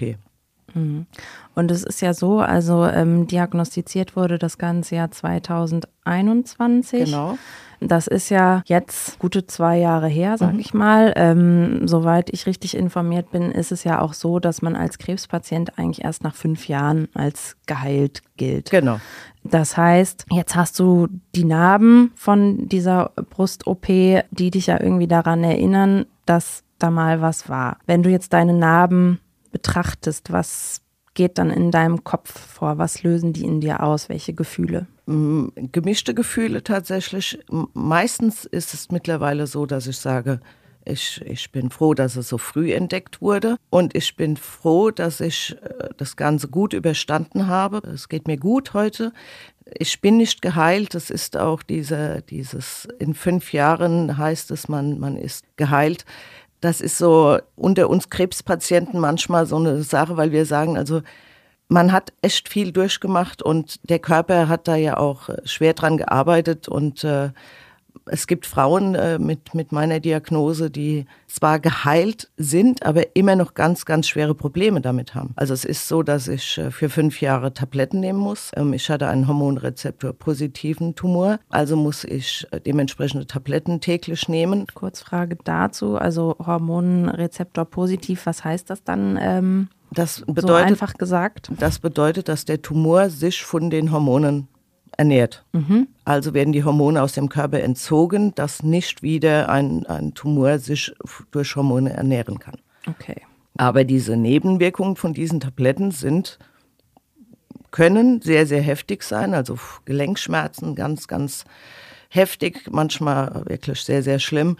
Mhm. 0.74 1.06
Und 1.54 1.70
es 1.70 1.82
ist 1.82 2.00
ja 2.00 2.14
so, 2.14 2.40
also 2.40 2.84
ähm, 2.84 3.26
diagnostiziert 3.26 4.16
wurde 4.16 4.38
das 4.38 4.58
ganze 4.58 4.96
Jahr 4.96 5.10
2021. 5.10 7.04
Genau. 7.06 7.38
Das 7.80 8.06
ist 8.06 8.28
ja 8.28 8.62
jetzt 8.66 9.18
gute 9.18 9.46
zwei 9.46 9.78
Jahre 9.78 10.06
her, 10.06 10.36
sag 10.36 10.52
mhm. 10.52 10.60
ich 10.60 10.74
mal. 10.74 11.14
Ähm, 11.16 11.88
soweit 11.88 12.28
ich 12.30 12.46
richtig 12.46 12.76
informiert 12.76 13.30
bin, 13.30 13.50
ist 13.50 13.72
es 13.72 13.84
ja 13.84 14.02
auch 14.02 14.12
so, 14.12 14.38
dass 14.38 14.60
man 14.60 14.76
als 14.76 14.98
Krebspatient 14.98 15.78
eigentlich 15.78 16.04
erst 16.04 16.22
nach 16.22 16.34
fünf 16.34 16.68
Jahren 16.68 17.08
als 17.14 17.56
geheilt 17.66 18.22
gilt. 18.36 18.70
Genau. 18.70 19.00
Das 19.44 19.78
heißt, 19.78 20.26
jetzt 20.30 20.54
hast 20.54 20.78
du 20.78 21.08
die 21.34 21.44
Narben 21.44 22.12
von 22.14 22.68
dieser 22.68 23.12
Brust-OP, 23.30 23.86
die 23.86 24.50
dich 24.50 24.66
ja 24.66 24.78
irgendwie 24.78 25.08
daran 25.08 25.42
erinnern, 25.42 26.04
dass 26.26 26.64
da 26.78 26.90
mal 26.90 27.22
was 27.22 27.48
war. 27.48 27.78
Wenn 27.86 28.02
du 28.02 28.10
jetzt 28.10 28.34
deine 28.34 28.52
Narben 28.52 29.20
betrachtest, 29.50 30.32
was 30.32 30.82
geht 31.14 31.38
dann 31.38 31.50
in 31.50 31.70
deinem 31.70 32.04
Kopf 32.04 32.38
vor? 32.38 32.78
Was 32.78 33.02
lösen 33.02 33.32
die 33.32 33.44
in 33.44 33.60
dir 33.60 33.82
aus? 33.82 34.08
Welche 34.08 34.32
Gefühle? 34.32 34.86
Mm, 35.06 35.48
gemischte 35.72 36.14
Gefühle 36.14 36.62
tatsächlich. 36.62 37.38
Meistens 37.74 38.44
ist 38.44 38.74
es 38.74 38.90
mittlerweile 38.90 39.46
so, 39.46 39.66
dass 39.66 39.86
ich 39.86 39.98
sage, 39.98 40.40
ich, 40.84 41.20
ich 41.26 41.52
bin 41.52 41.70
froh, 41.70 41.94
dass 41.94 42.16
es 42.16 42.28
so 42.28 42.38
früh 42.38 42.72
entdeckt 42.72 43.20
wurde 43.20 43.56
und 43.68 43.94
ich 43.94 44.16
bin 44.16 44.36
froh, 44.36 44.90
dass 44.90 45.20
ich 45.20 45.56
äh, 45.62 45.90
das 45.96 46.16
Ganze 46.16 46.48
gut 46.48 46.72
überstanden 46.72 47.48
habe. 47.48 47.86
Es 47.88 48.08
geht 48.08 48.26
mir 48.26 48.38
gut 48.38 48.72
heute. 48.72 49.12
Ich 49.78 50.00
bin 50.00 50.16
nicht 50.16 50.42
geheilt. 50.42 50.94
Das 50.94 51.10
ist 51.10 51.36
auch 51.36 51.62
diese, 51.62 52.22
dieses, 52.28 52.88
in 52.98 53.14
fünf 53.14 53.52
Jahren 53.52 54.16
heißt 54.16 54.50
es, 54.50 54.68
man, 54.68 54.98
man 54.98 55.16
ist 55.16 55.44
geheilt. 55.56 56.04
Das 56.60 56.80
ist 56.80 56.98
so 56.98 57.38
unter 57.56 57.88
uns 57.88 58.10
Krebspatienten 58.10 59.00
manchmal 59.00 59.46
so 59.46 59.56
eine 59.56 59.82
Sache, 59.82 60.16
weil 60.16 60.32
wir 60.32 60.44
sagen, 60.44 60.76
also 60.76 61.02
man 61.68 61.92
hat 61.92 62.12
echt 62.20 62.48
viel 62.48 62.72
durchgemacht 62.72 63.42
und 63.42 63.78
der 63.88 64.00
Körper 64.00 64.48
hat 64.48 64.66
da 64.68 64.74
ja 64.74 64.96
auch 64.96 65.28
äh, 65.28 65.36
schwer 65.44 65.72
dran 65.72 65.96
gearbeitet 65.96 66.68
und 66.68 67.04
äh, 67.04 67.30
es 68.06 68.26
gibt 68.26 68.46
Frauen 68.46 68.94
äh, 68.94 69.18
mit, 69.18 69.54
mit 69.54 69.72
meiner 69.72 70.00
Diagnose, 70.00 70.70
die 70.70 71.06
zwar 71.26 71.60
geheilt 71.60 72.30
sind, 72.36 72.84
aber 72.84 73.16
immer 73.16 73.36
noch 73.36 73.54
ganz, 73.54 73.84
ganz 73.84 74.08
schwere 74.08 74.34
Probleme 74.34 74.80
damit 74.80 75.14
haben. 75.14 75.32
Also 75.36 75.54
es 75.54 75.64
ist 75.64 75.88
so, 75.88 76.02
dass 76.02 76.28
ich 76.28 76.58
äh, 76.58 76.70
für 76.70 76.88
fünf 76.88 77.20
Jahre 77.20 77.52
Tabletten 77.52 78.00
nehmen 78.00 78.18
muss. 78.18 78.50
Ähm, 78.56 78.72
ich 78.72 78.88
hatte 78.90 79.08
einen 79.08 79.28
Hormonrezeptor 79.28 80.12
positiven 80.12 80.94
Tumor, 80.94 81.38
also 81.48 81.76
muss 81.76 82.04
ich 82.04 82.46
äh, 82.50 82.60
dementsprechende 82.60 83.26
Tabletten 83.26 83.80
täglich 83.80 84.28
nehmen. 84.28 84.66
Kurzfrage 84.74 85.36
dazu, 85.44 85.96
also 85.96 86.36
Hormonrezeptor 86.44 87.64
positiv, 87.64 88.26
was 88.26 88.44
heißt 88.44 88.70
das 88.70 88.82
dann? 88.84 89.18
Ähm, 89.20 89.68
das 89.92 90.20
bedeutet, 90.20 90.48
so 90.48 90.54
einfach 90.54 90.94
gesagt. 90.94 91.50
Das 91.58 91.80
bedeutet, 91.80 92.28
dass 92.28 92.44
der 92.44 92.62
Tumor 92.62 93.10
sich 93.10 93.42
von 93.42 93.70
den 93.70 93.90
Hormonen 93.90 94.48
ernährt. 95.00 95.46
Mhm. 95.52 95.88
Also 96.04 96.34
werden 96.34 96.52
die 96.52 96.62
Hormone 96.62 97.02
aus 97.02 97.12
dem 97.12 97.30
Körper 97.30 97.60
entzogen, 97.60 98.34
dass 98.34 98.62
nicht 98.62 99.02
wieder 99.02 99.48
ein, 99.48 99.86
ein 99.86 100.12
Tumor 100.12 100.58
sich 100.58 100.92
durch 101.30 101.56
Hormone 101.56 101.94
ernähren 101.94 102.38
kann. 102.38 102.58
Okay. 102.86 103.22
Aber 103.56 103.84
diese 103.84 104.18
Nebenwirkungen 104.18 104.96
von 104.96 105.14
diesen 105.14 105.40
Tabletten 105.40 105.90
sind, 105.90 106.38
können 107.70 108.20
sehr, 108.20 108.46
sehr 108.46 108.60
heftig 108.60 109.02
sein. 109.02 109.32
Also 109.32 109.58
Gelenkschmerzen 109.86 110.74
ganz, 110.74 111.08
ganz 111.08 111.46
heftig, 112.10 112.68
manchmal 112.70 113.42
wirklich 113.46 113.80
sehr, 113.80 114.02
sehr 114.02 114.18
schlimm. 114.18 114.58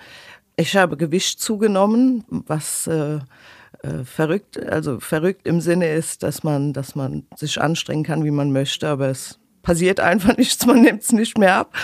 Ich 0.57 0.75
habe 0.75 0.97
Gewicht 0.97 1.39
zugenommen, 1.39 2.25
was 2.29 2.87
äh, 2.87 3.19
äh, 3.83 4.05
verrückt, 4.05 4.59
also 4.65 5.01
verrückt 5.01 5.47
im 5.47 5.61
Sinne 5.61 5.93
ist, 5.93 6.23
dass 6.23 6.45
man, 6.45 6.73
dass 6.73 6.95
man 6.95 7.27
sich 7.37 7.61
anstrengen 7.61 8.05
kann, 8.05 8.25
wie 8.25 8.31
man 8.31 8.53
möchte, 8.53 8.89
aber 8.89 9.09
es 9.09 9.40
passiert 9.63 10.01
einfach 10.01 10.37
nichts, 10.37 10.65
man 10.67 10.83
nimmt 10.83 11.03
es 11.03 11.13
nicht 11.13 11.39
mehr 11.39 11.57
ab. 11.57 11.75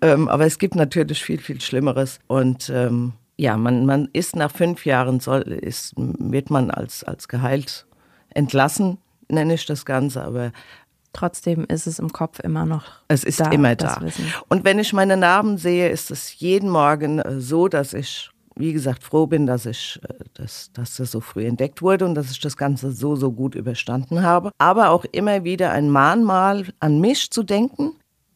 Ähm, 0.00 0.28
aber 0.28 0.46
es 0.46 0.58
gibt 0.58 0.74
natürlich 0.74 1.22
viel, 1.22 1.40
viel 1.40 1.60
Schlimmeres. 1.60 2.20
Und 2.26 2.70
ähm, 2.70 3.12
ja, 3.36 3.56
man, 3.56 3.86
man 3.86 4.08
ist 4.12 4.36
nach 4.36 4.50
fünf 4.50 4.86
Jahren, 4.86 5.20
soll, 5.20 5.42
ist, 5.42 5.94
wird 5.96 6.50
man 6.50 6.70
als, 6.70 7.04
als 7.04 7.28
geheilt 7.28 7.86
entlassen, 8.30 8.98
nenne 9.28 9.54
ich 9.54 9.66
das 9.66 9.84
Ganze, 9.84 10.22
aber 10.22 10.52
Trotzdem 11.16 11.64
ist 11.64 11.86
es 11.86 11.98
im 11.98 12.12
Kopf 12.12 12.40
immer 12.40 12.66
noch. 12.66 12.84
Es 13.08 13.24
ist 13.24 13.40
da, 13.40 13.50
immer 13.50 13.74
da. 13.74 13.98
Und 14.48 14.64
wenn 14.64 14.78
ich 14.78 14.92
meine 14.92 15.16
Narben 15.16 15.56
sehe, 15.56 15.88
ist 15.88 16.10
es 16.10 16.38
jeden 16.38 16.68
Morgen 16.68 17.20
äh, 17.20 17.40
so, 17.40 17.68
dass 17.68 17.94
ich 17.94 18.28
wie 18.56 18.72
gesagt, 18.72 19.04
froh 19.04 19.26
bin, 19.26 19.46
dass 19.46 19.66
ich, 19.66 20.00
äh, 20.08 20.24
dass, 20.34 20.72
dass 20.72 20.96
das 20.96 21.10
so 21.10 21.20
früh 21.20 21.46
entdeckt 21.46 21.82
wurde 21.82 22.04
und 22.04 22.14
dass 22.14 22.30
ich 22.30 22.40
das 22.40 22.56
Ganze 22.56 22.92
so, 22.92 23.14
so 23.14 23.32
gut 23.32 23.54
überstanden 23.54 24.22
habe. 24.22 24.50
Aber 24.58 24.90
auch 24.90 25.04
immer 25.12 25.44
wieder 25.44 25.72
ein 25.72 25.90
Mahnmal 25.90 26.66
an 26.80 27.00
mich 27.00 27.30
zu 27.30 27.42
denken, 27.42 27.92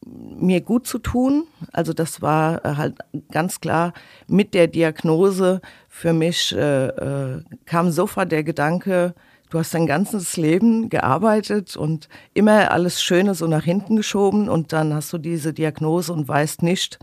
mir 0.07 0.61
gut 0.61 0.87
zu 0.87 0.99
tun. 0.99 1.45
Also 1.73 1.93
das 1.93 2.23
war 2.23 2.65
äh, 2.65 2.77
halt 2.77 2.99
ganz 3.31 3.61
klar 3.61 3.93
mit 4.27 4.55
der 4.55 4.67
Diagnose 4.67 5.61
für 5.89 6.12
mich 6.12 6.55
äh, 6.55 6.87
äh, 6.87 7.43
kam 7.67 7.91
sofort 7.91 8.33
der 8.33 8.45
Gedanke, 8.45 9.15
du 9.50 9.59
hast 9.59 9.75
dein 9.75 9.87
ganzes 9.87 10.37
Leben 10.37 10.89
gearbeitet 10.89 11.77
und 11.77 12.09
immer 12.35 12.71
alles 12.71 13.03
Schöne 13.03 13.35
so 13.35 13.47
nach 13.47 13.65
hinten 13.65 13.97
geschoben 13.97 14.49
und 14.49 14.73
dann 14.73 14.95
hast 14.95 15.12
du 15.12 15.19
diese 15.19 15.53
Diagnose 15.53 16.12
und 16.12 16.29
weißt 16.29 16.62
nicht, 16.62 16.99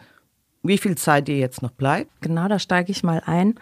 wie 0.68 0.78
viel 0.78 0.96
Zeit 0.96 1.28
dir 1.28 1.38
jetzt 1.38 1.62
noch 1.62 1.72
bleibt? 1.72 2.12
Genau, 2.22 2.48
da 2.48 2.60
steige 2.60 2.92
ich 2.92 3.04
mal 3.04 3.22
ein. 3.26 3.56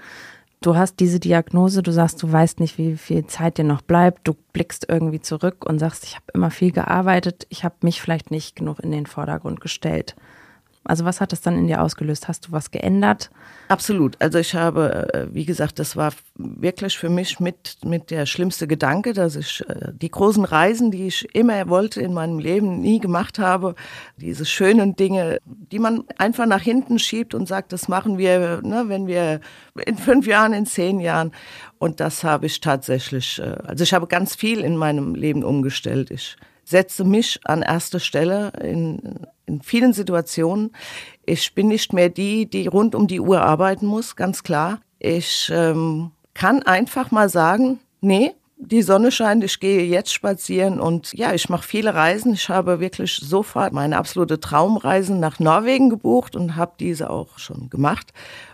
Du 0.62 0.76
hast 0.76 1.00
diese 1.00 1.20
Diagnose, 1.20 1.84
du 1.84 1.92
sagst, 1.92 2.24
du 2.24 2.32
weißt 2.32 2.60
nicht, 2.60 2.78
wie 2.78 2.98
viel 2.98 3.28
Zeit 3.28 3.58
dir 3.58 3.64
noch 3.64 3.82
bleibt. 3.82 4.28
Du 4.28 4.34
blickst 4.54 4.88
irgendwie 4.90 5.20
zurück 5.20 5.66
und 5.66 5.80
sagst, 5.80 6.06
ich 6.06 6.16
habe 6.16 6.26
immer 6.34 6.50
viel 6.50 6.72
gearbeitet, 6.72 7.46
ich 7.50 7.64
habe 7.64 7.76
mich 7.82 8.02
vielleicht 8.02 8.32
nicht 8.32 8.56
genug 8.56 8.80
in 8.80 8.92
den 8.92 9.06
Vordergrund 9.06 9.62
gestellt. 9.62 10.16
Also 10.86 11.04
was 11.04 11.20
hat 11.20 11.32
das 11.32 11.42
dann 11.42 11.58
in 11.58 11.68
dir 11.68 11.82
ausgelöst? 11.82 12.28
Hast 12.28 12.48
du 12.48 12.52
was 12.52 12.70
geändert? 12.70 13.32
Absolut. 13.68 14.16
Also 14.22 14.38
ich 14.38 14.54
habe, 14.54 15.12
äh, 15.14 15.34
wie 15.34 15.46
gesagt, 15.46 15.80
das 15.80 15.96
war 15.96 16.14
wirklich 16.36 16.98
für 16.98 17.10
mich 17.10 17.40
mit, 17.40 17.78
mit 17.84 18.12
der 18.12 18.28
schlimmste 18.28 18.68
Gedanke, 18.68 19.14
dass 19.14 19.36
ich 19.36 19.64
äh, 19.68 19.92
die 19.94 20.12
großen 20.12 20.46
Reisen, 20.46 20.92
die 20.92 21.08
ich 21.08 21.34
immer 21.34 21.68
wollte 21.70 22.02
in 22.02 22.14
meinem 22.14 22.38
Leben, 22.38 22.80
nie 22.80 23.00
gemacht 23.00 23.40
habe. 23.40 23.74
Diese 24.18 24.46
schönen 24.46 24.96
Dinge, 24.96 25.40
die 25.46 25.80
man 25.80 26.04
einfach 26.18 26.46
nach 26.46 26.62
hinten 26.62 27.00
schiebt 27.00 27.34
und 27.34 27.48
sagt, 27.48 27.74
das 27.74 27.88
machen 27.88 28.20
wir, 28.20 28.62
ne, 28.62 28.86
wenn 28.88 29.08
wir 29.08 29.40
in 29.86 29.98
fünf 29.98 30.28
Jahren, 30.28 30.54
in 30.54 30.68
zehn 30.68 31.00
Jahren. 31.00 31.32
Und 31.80 32.00
das 32.00 32.24
habe 32.24 32.46
ich 32.46 32.62
tatsächlich, 32.62 33.40
äh, 33.40 33.56
also 33.66 33.84
ich 33.84 33.94
habe 33.94 34.06
ganz 34.06 34.36
viel 34.36 34.60
in 34.60 34.78
meinem 34.78 35.16
Leben 35.16 35.44
umgestellt. 35.44 36.12
Ich 36.12 36.38
setze 36.66 37.06
mich 37.06 37.40
an 37.46 37.62
erste 37.62 38.00
Stelle 38.00 38.52
in, 38.62 39.28
in 39.46 39.62
vielen 39.62 39.94
Situationen. 39.94 40.72
Ich 41.26 41.54
bin 41.54 41.68
nicht 41.70 41.94
mehr 41.94 42.10
die, 42.10 42.48
die 42.48 42.68
rund 42.68 42.96
um 42.96 43.08
die 43.08 43.22
Uhr 43.22 43.42
arbeiten 43.42 43.86
muss, 43.86 44.16
ganz 44.16 44.44
klar. 44.44 44.80
Ich 45.00 45.52
ähm, 45.54 46.12
kann 46.34 46.64
einfach 46.64 47.12
mal 47.12 47.30
sagen, 47.30 47.80
nee, 48.02 48.34
die 48.58 48.82
Sonne 48.82 49.12
scheint, 49.12 49.44
ich 49.44 49.60
gehe 49.60 49.84
jetzt 49.84 50.14
spazieren 50.14 50.80
und 50.80 51.14
ja, 51.14 51.34
ich 51.34 51.50
mache 51.50 51.68
viele 51.68 51.94
Reisen. 51.94 52.34
Ich 52.34 52.50
habe 52.50 52.80
wirklich 52.80 53.16
sofort 53.16 53.74
meine 53.74 53.98
absolute 53.98 54.40
Traumreise 54.40 55.14
nach 55.14 55.40
Norwegen 55.40 55.90
gebucht 55.90 56.36
und 56.36 56.56
habe 56.56 56.74
diese 56.80 57.10
auch 57.10 57.38
schon 57.38 57.70
gemacht. 57.70 58.12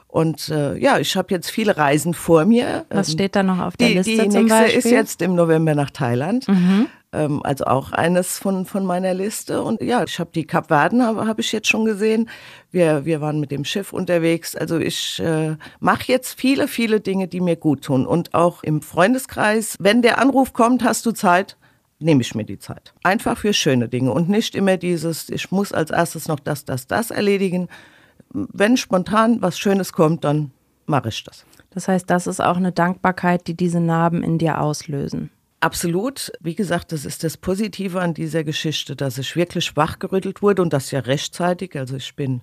Und 0.08 0.50
äh, 0.50 0.76
ja, 0.78 1.00
ich 1.00 1.16
habe 1.16 1.34
jetzt 1.34 1.50
viele 1.50 1.78
Reisen 1.78 2.14
vor 2.14 2.44
mir. 2.46 2.86
Was 2.90 3.10
ähm, 3.10 3.14
steht 3.14 3.36
da 3.36 3.44
noch 3.44 3.60
auf 3.60 3.78
der 3.78 3.88
die, 3.88 3.94
Liste? 3.94 4.28
Die 4.28 4.44
nächste 4.44 4.66
ist 4.66 4.92
jetzt 4.92 5.22
im 5.22 5.36
November 5.36 5.74
nach 5.74 5.90
Thailand. 5.90 6.48
Mhm. 6.50 6.88
Ähm, 7.14 7.42
also 7.44 7.66
auch 7.66 7.92
eines 7.92 8.40
von, 8.40 8.66
von 8.66 8.86
meiner 8.86 9.14
Liste. 9.14 9.62
Und 9.62 9.82
ja, 9.82 10.04
ich 10.04 10.20
habe 10.20 10.32
die 10.34 10.46
Kapverden, 10.46 11.04
habe 11.04 11.28
hab 11.28 11.40
ich 11.40 11.52
jetzt 11.52 11.68
schon 11.68 11.86
gesehen. 11.86 12.30
Wir, 12.72 13.06
wir 13.06 13.22
waren 13.22 13.40
mit 13.40 13.52
dem 13.52 13.66
Schiff 13.66 13.92
unterwegs. 13.92 14.56
Also 14.56 14.80
ich 14.80 15.20
äh, 15.20 15.56
mache 15.80 16.04
jetzt 16.08 16.40
viele, 16.40 16.68
viele 16.68 17.02
Dinge, 17.02 17.28
die 17.28 17.42
mir 17.42 17.58
gut 17.58 17.84
tun. 17.84 18.06
Und 18.08 18.34
auch 18.34 18.64
im 18.64 18.82
Freundeskreis, 18.82 19.76
wenn 19.80 20.02
der 20.02 20.20
Anruf 20.20 20.54
kommt, 20.54 20.84
hast 20.84 21.06
du 21.06 21.12
Zeit, 21.12 21.58
nehme 22.00 22.22
ich 22.22 22.34
mir 22.34 22.46
die 22.46 22.60
Zeit. 22.60 22.94
Einfach 23.04 23.38
für 23.38 23.54
schöne 23.54 23.90
Dinge 23.90 24.12
und 24.12 24.30
nicht 24.30 24.56
immer 24.56 24.78
dieses, 24.78 25.30
ich 25.30 25.52
muss 25.52 25.72
als 25.72 25.92
erstes 25.92 26.28
noch 26.28 26.40
das, 26.40 26.66
das, 26.66 26.88
das 26.88 27.12
erledigen. 27.12 27.68
Wenn 28.30 28.78
spontan 28.78 29.42
was 29.42 29.60
Schönes 29.60 29.92
kommt, 29.92 30.24
dann 30.24 30.52
mache 30.86 31.10
ich 31.10 31.24
das. 31.24 31.46
Das 31.72 31.88
heißt, 31.88 32.10
das 32.10 32.28
ist 32.28 32.42
auch 32.42 32.58
eine 32.58 32.72
Dankbarkeit, 32.72 33.48
die 33.48 33.54
diese 33.54 33.80
Narben 33.80 34.24
in 34.24 34.38
dir 34.38 34.62
auslösen. 34.62 35.30
Absolut. 35.62 36.32
Wie 36.40 36.56
gesagt, 36.56 36.92
das 36.92 37.06
ist 37.06 37.24
das 37.24 37.38
Positive 37.38 38.02
an 38.02 38.16
dieser 38.16 38.44
Geschichte, 38.44 38.96
dass 38.96 39.20
ich 39.20 39.36
wirklich 39.36 39.78
wachgerüttelt 39.78 40.42
wurde 40.42 40.64
und 40.64 40.74
das 40.74 40.90
ja 40.90 41.00
rechtzeitig. 41.02 41.78
Also 41.78 41.98
ich 41.98 42.16
bin 42.16 42.42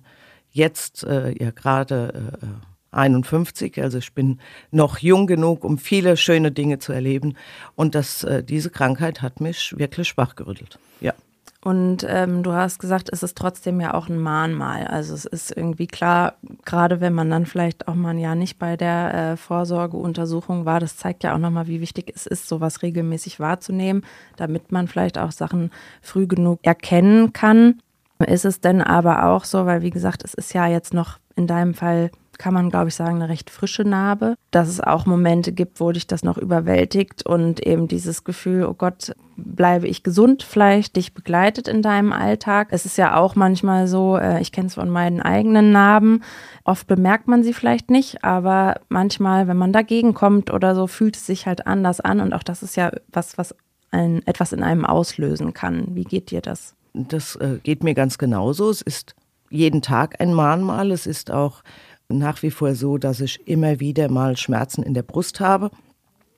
jetzt 0.51 1.03
äh, 1.03 1.35
ja 1.37 1.51
gerade 1.51 2.37
äh, 2.41 2.95
51, 2.95 3.81
also 3.81 3.97
ich 3.97 4.13
bin 4.13 4.39
noch 4.71 4.99
jung 4.99 5.27
genug, 5.27 5.65
um 5.65 5.77
viele 5.77 6.15
schöne 6.15 6.53
Dinge 6.53 6.79
zu 6.79 6.93
erleben. 6.93 7.35
Und 7.75 7.93
das, 7.93 8.23
äh, 8.23 8.41
diese 8.41 8.69
Krankheit 8.69 9.21
hat 9.21 9.41
mich 9.41 9.77
wirklich 9.77 10.15
wachgerüttelt. 10.15 10.79
Ja. 11.01 11.13
Und 11.61 12.05
ähm, 12.07 12.41
du 12.41 12.53
hast 12.53 12.79
gesagt, 12.79 13.09
es 13.11 13.21
ist 13.21 13.37
trotzdem 13.37 13.81
ja 13.81 13.93
auch 13.93 14.07
ein 14.07 14.17
Mahnmal. 14.17 14.87
Also 14.87 15.13
es 15.13 15.25
ist 15.25 15.55
irgendwie 15.55 15.87
klar, 15.87 16.35
gerade 16.63 17.01
wenn 17.01 17.13
man 17.13 17.29
dann 17.29 17.45
vielleicht 17.45 17.89
auch 17.89 17.95
mal 17.95 18.11
ein 18.11 18.17
Jahr 18.17 18.35
nicht 18.35 18.59
bei 18.59 18.77
der 18.77 19.13
äh, 19.13 19.37
Vorsorgeuntersuchung 19.37 20.63
war, 20.65 20.79
das 20.79 20.95
zeigt 20.95 21.23
ja 21.23 21.33
auch 21.33 21.37
nochmal, 21.37 21.67
wie 21.67 21.81
wichtig 21.81 22.13
es 22.15 22.25
ist, 22.25 22.47
sowas 22.47 22.81
regelmäßig 22.81 23.41
wahrzunehmen, 23.41 24.05
damit 24.37 24.71
man 24.71 24.87
vielleicht 24.87 25.17
auch 25.17 25.33
Sachen 25.33 25.71
früh 26.01 26.27
genug 26.27 26.59
erkennen 26.63 27.33
kann. 27.33 27.81
Ist 28.25 28.45
es 28.45 28.61
denn 28.61 28.81
aber 28.81 29.25
auch 29.25 29.43
so, 29.43 29.65
weil 29.65 29.81
wie 29.81 29.91
gesagt, 29.91 30.23
es 30.23 30.33
ist 30.33 30.53
ja 30.53 30.65
jetzt 30.67 30.93
noch 30.93 31.19
in 31.35 31.47
deinem 31.47 31.73
Fall 31.73 32.09
kann 32.39 32.53
man, 32.53 32.71
glaube 32.71 32.87
ich, 32.87 32.95
sagen, 32.95 33.17
eine 33.17 33.29
recht 33.29 33.51
frische 33.51 33.83
Narbe. 33.83 34.35
Dass 34.49 34.67
es 34.67 34.81
auch 34.81 35.05
Momente 35.05 35.51
gibt, 35.51 35.79
wo 35.79 35.91
dich 35.91 36.07
das 36.07 36.23
noch 36.23 36.37
überwältigt 36.37 37.23
und 37.25 37.59
eben 37.59 37.87
dieses 37.87 38.23
Gefühl, 38.23 38.65
oh 38.65 38.73
Gott, 38.73 39.13
bleibe 39.37 39.87
ich 39.87 40.01
gesund 40.01 40.41
vielleicht, 40.41 40.95
dich 40.95 41.13
begleitet 41.13 41.67
in 41.67 41.81
deinem 41.81 42.11
Alltag. 42.11 42.69
Es 42.71 42.85
ist 42.85 42.97
ja 42.97 43.15
auch 43.15 43.35
manchmal 43.35 43.87
so, 43.87 44.17
äh, 44.17 44.41
ich 44.41 44.51
kenne 44.51 44.67
es 44.67 44.75
von 44.75 44.89
meinen 44.89 45.21
eigenen 45.21 45.71
Narben, 45.71 46.23
oft 46.63 46.87
bemerkt 46.87 47.27
man 47.27 47.43
sie 47.43 47.53
vielleicht 47.53 47.91
nicht, 47.91 48.23
aber 48.23 48.81
manchmal, 48.89 49.47
wenn 49.47 49.57
man 49.57 49.73
dagegen 49.73 50.13
kommt 50.13 50.51
oder 50.51 50.75
so, 50.75 50.87
fühlt 50.87 51.15
es 51.15 51.25
sich 51.25 51.45
halt 51.45 51.67
anders 51.67 51.99
an 51.99 52.21
und 52.21 52.33
auch 52.33 52.43
das 52.43 52.63
ist 52.63 52.75
ja 52.75 52.91
was, 53.11 53.37
was 53.37 53.55
ein, 53.91 54.25
etwas 54.25 54.53
in 54.53 54.63
einem 54.63 54.85
auslösen 54.85 55.53
kann. 55.53 55.95
Wie 55.95 56.03
geht 56.03 56.31
dir 56.31 56.41
das? 56.41 56.75
Das 56.93 57.35
äh, 57.35 57.59
geht 57.61 57.83
mir 57.83 57.93
ganz 57.93 58.17
genauso. 58.17 58.69
Es 58.69 58.81
ist 58.81 59.15
jeden 59.49 59.81
Tag 59.81 60.19
ein 60.21 60.33
Mahnmal. 60.33 60.91
Es 60.91 61.07
ist 61.07 61.31
auch 61.31 61.63
nach 62.09 62.41
wie 62.41 62.51
vor 62.51 62.75
so, 62.75 62.97
dass 62.97 63.21
ich 63.21 63.47
immer 63.47 63.79
wieder 63.79 64.09
mal 64.09 64.35
Schmerzen 64.35 64.83
in 64.83 64.93
der 64.93 65.03
Brust 65.03 65.39
habe. 65.39 65.71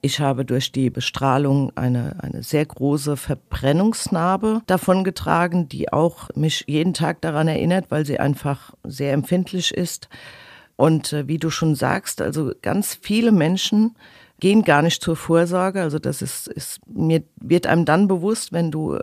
Ich 0.01 0.19
habe 0.19 0.45
durch 0.45 0.71
die 0.71 0.89
Bestrahlung 0.89 1.71
eine, 1.77 2.21
eine 2.23 2.43
sehr 2.43 2.65
große 2.65 3.17
Verbrennungsnarbe 3.17 4.61
davongetragen, 4.65 5.69
die 5.69 5.93
auch 5.93 6.29
mich 6.35 6.65
jeden 6.67 6.93
Tag 6.93 7.21
daran 7.21 7.47
erinnert, 7.47 7.85
weil 7.89 8.05
sie 8.05 8.19
einfach 8.19 8.73
sehr 8.83 9.13
empfindlich 9.13 9.73
ist. 9.73 10.09
Und 10.75 11.13
äh, 11.13 11.27
wie 11.27 11.37
du 11.37 11.51
schon 11.51 11.75
sagst, 11.75 12.21
also 12.21 12.51
ganz 12.61 12.97
viele 12.99 13.31
Menschen 13.31 13.95
gehen 14.39 14.63
gar 14.63 14.81
nicht 14.81 15.03
zur 15.03 15.15
Vorsorge. 15.15 15.81
Also 15.81 15.99
das 15.99 16.23
ist, 16.23 16.47
ist 16.47 16.79
mir 16.87 17.21
wird 17.39 17.67
einem 17.67 17.85
dann 17.85 18.07
bewusst, 18.07 18.51
wenn 18.51 18.71
du 18.71 18.99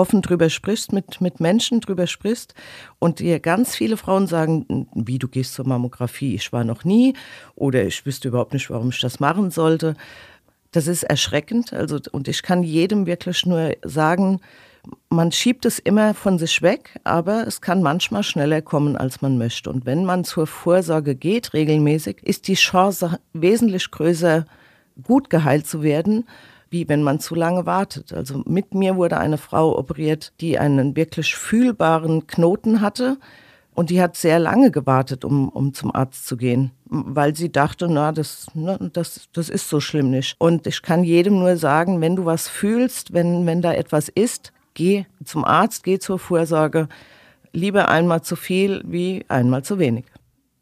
offen 0.00 0.22
drüber 0.22 0.48
sprichst, 0.48 0.92
mit, 0.92 1.20
mit 1.20 1.40
Menschen 1.40 1.80
drüber 1.80 2.06
sprichst 2.06 2.54
und 2.98 3.18
dir 3.18 3.38
ganz 3.38 3.76
viele 3.76 3.98
Frauen 3.98 4.26
sagen, 4.26 4.88
wie 4.94 5.18
du 5.18 5.28
gehst 5.28 5.52
zur 5.52 5.68
Mammographie, 5.68 6.34
ich 6.34 6.52
war 6.52 6.64
noch 6.64 6.84
nie 6.84 7.14
oder 7.54 7.84
ich 7.84 8.06
wüsste 8.06 8.28
überhaupt 8.28 8.54
nicht, 8.54 8.70
warum 8.70 8.88
ich 8.88 9.00
das 9.00 9.20
machen 9.20 9.50
sollte. 9.50 9.94
Das 10.72 10.86
ist 10.86 11.02
erschreckend. 11.02 11.74
Also, 11.74 11.98
und 12.12 12.28
ich 12.28 12.42
kann 12.42 12.62
jedem 12.62 13.04
wirklich 13.04 13.44
nur 13.44 13.76
sagen, 13.82 14.40
man 15.10 15.32
schiebt 15.32 15.66
es 15.66 15.78
immer 15.78 16.14
von 16.14 16.38
sich 16.38 16.62
weg, 16.62 16.98
aber 17.04 17.46
es 17.46 17.60
kann 17.60 17.82
manchmal 17.82 18.22
schneller 18.22 18.62
kommen, 18.62 18.96
als 18.96 19.20
man 19.20 19.36
möchte. 19.36 19.68
Und 19.68 19.84
wenn 19.84 20.06
man 20.06 20.24
zur 20.24 20.46
Vorsorge 20.46 21.14
geht, 21.14 21.52
regelmäßig, 21.52 22.22
ist 22.22 22.48
die 22.48 22.54
Chance 22.54 23.18
wesentlich 23.34 23.90
größer, 23.90 24.46
gut 25.02 25.28
geheilt 25.28 25.66
zu 25.66 25.82
werden, 25.82 26.24
wie 26.70 26.88
wenn 26.88 27.02
man 27.02 27.20
zu 27.20 27.34
lange 27.34 27.66
wartet. 27.66 28.12
Also 28.12 28.42
mit 28.46 28.74
mir 28.74 28.96
wurde 28.96 29.18
eine 29.18 29.38
Frau 29.38 29.76
operiert, 29.76 30.32
die 30.40 30.58
einen 30.58 30.96
wirklich 30.96 31.34
fühlbaren 31.34 32.26
Knoten 32.26 32.80
hatte. 32.80 33.18
Und 33.72 33.88
die 33.90 34.02
hat 34.02 34.16
sehr 34.16 34.38
lange 34.38 34.70
gewartet, 34.70 35.24
um, 35.24 35.48
um 35.48 35.72
zum 35.72 35.94
Arzt 35.94 36.26
zu 36.26 36.36
gehen, 36.36 36.72
weil 36.86 37.36
sie 37.36 37.52
dachte, 37.52 37.88
na, 37.88 38.12
das, 38.12 38.48
ne, 38.52 38.90
das, 38.92 39.28
das 39.32 39.48
ist 39.48 39.68
so 39.68 39.80
schlimm 39.80 40.10
nicht. 40.10 40.34
Und 40.38 40.66
ich 40.66 40.82
kann 40.82 41.04
jedem 41.04 41.38
nur 41.38 41.56
sagen, 41.56 42.00
wenn 42.00 42.16
du 42.16 42.24
was 42.24 42.48
fühlst, 42.48 43.12
wenn, 43.12 43.46
wenn 43.46 43.62
da 43.62 43.72
etwas 43.72 44.08
ist, 44.08 44.52
geh 44.74 45.06
zum 45.24 45.44
Arzt, 45.44 45.84
geh 45.84 45.98
zur 45.98 46.18
Vorsorge. 46.18 46.88
Lieber 47.52 47.88
einmal 47.88 48.22
zu 48.22 48.36
viel 48.36 48.82
wie 48.84 49.24
einmal 49.28 49.62
zu 49.62 49.78
wenig. 49.78 50.04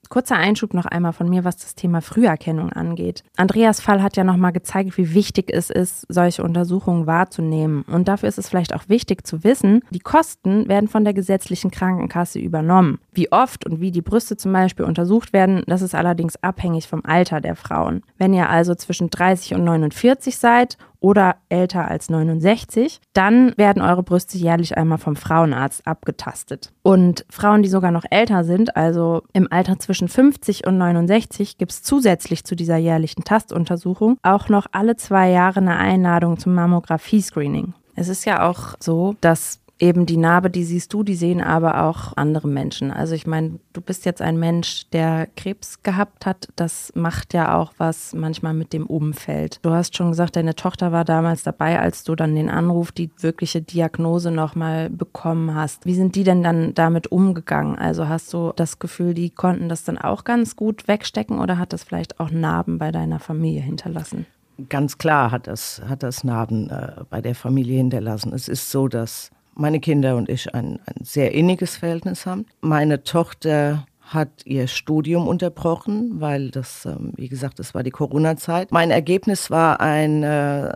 Kurzer 0.08 0.36
Einschub 0.36 0.74
noch 0.74 0.86
einmal 0.86 1.12
von 1.12 1.28
mir, 1.28 1.44
was 1.44 1.56
das 1.56 1.74
Thema 1.74 2.00
Früherkennung 2.00 2.72
angeht. 2.72 3.24
Andreas 3.36 3.80
Fall 3.80 4.02
hat 4.02 4.16
ja 4.16 4.24
nochmal 4.24 4.52
gezeigt, 4.52 4.96
wie 4.96 5.14
wichtig 5.14 5.50
es 5.52 5.70
ist, 5.70 6.06
solche 6.08 6.42
Untersuchungen 6.42 7.06
wahrzunehmen. 7.06 7.82
Und 7.82 8.08
dafür 8.08 8.28
ist 8.28 8.38
es 8.38 8.48
vielleicht 8.48 8.74
auch 8.74 8.88
wichtig 8.88 9.26
zu 9.26 9.44
wissen, 9.44 9.82
die 9.90 9.98
Kosten 9.98 10.68
werden 10.68 10.88
von 10.88 11.04
der 11.04 11.14
gesetzlichen 11.14 11.70
Krankenkasse 11.70 12.38
übernommen. 12.38 12.98
Wie 13.18 13.32
oft 13.32 13.66
und 13.66 13.80
wie 13.80 13.90
die 13.90 14.00
Brüste 14.00 14.36
zum 14.36 14.52
Beispiel 14.52 14.84
untersucht 14.84 15.32
werden, 15.32 15.64
das 15.66 15.82
ist 15.82 15.96
allerdings 15.96 16.40
abhängig 16.40 16.86
vom 16.86 17.04
Alter 17.04 17.40
der 17.40 17.56
Frauen. 17.56 18.04
Wenn 18.16 18.32
ihr 18.32 18.48
also 18.48 18.76
zwischen 18.76 19.10
30 19.10 19.54
und 19.54 19.64
49 19.64 20.38
seid 20.38 20.78
oder 21.00 21.34
älter 21.48 21.88
als 21.88 22.10
69, 22.10 23.00
dann 23.14 23.54
werden 23.56 23.82
eure 23.82 24.04
Brüste 24.04 24.38
jährlich 24.38 24.78
einmal 24.78 24.98
vom 24.98 25.16
Frauenarzt 25.16 25.84
abgetastet. 25.84 26.70
Und 26.84 27.26
Frauen, 27.28 27.64
die 27.64 27.68
sogar 27.68 27.90
noch 27.90 28.04
älter 28.08 28.44
sind, 28.44 28.76
also 28.76 29.22
im 29.32 29.50
Alter 29.50 29.80
zwischen 29.80 30.06
50 30.06 30.64
und 30.68 30.78
69, 30.78 31.58
gibt 31.58 31.72
es 31.72 31.82
zusätzlich 31.82 32.44
zu 32.44 32.54
dieser 32.54 32.76
jährlichen 32.76 33.24
Tastuntersuchung 33.24 34.16
auch 34.22 34.48
noch 34.48 34.66
alle 34.70 34.94
zwei 34.94 35.30
Jahre 35.30 35.58
eine 35.58 35.76
Einladung 35.76 36.38
zum 36.38 36.54
Mammographie-Screening. 36.54 37.74
Es 37.96 38.06
ist 38.06 38.26
ja 38.26 38.48
auch 38.48 38.76
so, 38.78 39.16
dass 39.20 39.58
eben 39.78 40.06
die 40.06 40.16
Narbe, 40.16 40.50
die 40.50 40.64
siehst 40.64 40.92
du, 40.92 41.02
die 41.02 41.14
sehen 41.14 41.40
aber 41.40 41.84
auch 41.84 42.16
andere 42.16 42.48
Menschen. 42.48 42.90
Also 42.90 43.14
ich 43.14 43.26
meine, 43.26 43.60
du 43.72 43.80
bist 43.80 44.04
jetzt 44.04 44.20
ein 44.20 44.38
Mensch, 44.38 44.88
der 44.90 45.28
Krebs 45.36 45.82
gehabt 45.82 46.26
hat. 46.26 46.48
Das 46.56 46.92
macht 46.94 47.34
ja 47.34 47.56
auch 47.56 47.72
was 47.78 48.12
manchmal 48.14 48.54
mit 48.54 48.72
dem 48.72 48.86
Umfeld. 48.86 49.60
Du 49.62 49.70
hast 49.70 49.96
schon 49.96 50.10
gesagt, 50.10 50.36
deine 50.36 50.54
Tochter 50.54 50.92
war 50.92 51.04
damals 51.04 51.42
dabei, 51.42 51.78
als 51.80 52.04
du 52.04 52.14
dann 52.14 52.34
den 52.34 52.50
Anruf, 52.50 52.92
die 52.92 53.10
wirkliche 53.18 53.62
Diagnose 53.62 54.30
nochmal 54.30 54.90
bekommen 54.90 55.54
hast. 55.54 55.86
Wie 55.86 55.94
sind 55.94 56.16
die 56.16 56.24
denn 56.24 56.42
dann 56.42 56.74
damit 56.74 57.06
umgegangen? 57.08 57.76
Also 57.78 58.08
hast 58.08 58.32
du 58.32 58.52
das 58.56 58.78
Gefühl, 58.78 59.14
die 59.14 59.30
konnten 59.30 59.68
das 59.68 59.84
dann 59.84 59.98
auch 59.98 60.24
ganz 60.24 60.56
gut 60.56 60.88
wegstecken 60.88 61.38
oder 61.38 61.58
hat 61.58 61.72
das 61.72 61.84
vielleicht 61.84 62.18
auch 62.20 62.30
Narben 62.30 62.78
bei 62.78 62.90
deiner 62.90 63.20
Familie 63.20 63.62
hinterlassen? 63.62 64.26
Ganz 64.68 64.98
klar 64.98 65.30
hat 65.30 65.46
das, 65.46 65.80
hat 65.88 66.02
das 66.02 66.24
Narben 66.24 66.68
äh, 66.68 67.04
bei 67.08 67.20
der 67.20 67.36
Familie 67.36 67.76
hinterlassen. 67.76 68.32
Es 68.32 68.48
ist 68.48 68.72
so, 68.72 68.88
dass 68.88 69.30
meine 69.58 69.80
Kinder 69.80 70.16
und 70.16 70.28
ich 70.28 70.54
ein, 70.54 70.78
ein 70.86 71.04
sehr 71.04 71.32
inniges 71.32 71.76
Verhältnis 71.76 72.26
haben. 72.26 72.46
Meine 72.60 73.02
Tochter 73.02 73.86
hat 74.00 74.30
ihr 74.44 74.68
Studium 74.68 75.28
unterbrochen, 75.28 76.20
weil 76.20 76.50
das, 76.50 76.86
ähm, 76.86 77.12
wie 77.16 77.28
gesagt, 77.28 77.58
das 77.58 77.74
war 77.74 77.82
die 77.82 77.90
Corona-Zeit. 77.90 78.72
Mein 78.72 78.90
Ergebnis 78.90 79.50
war 79.50 79.80
ein 79.80 80.22
äh, 80.22 80.72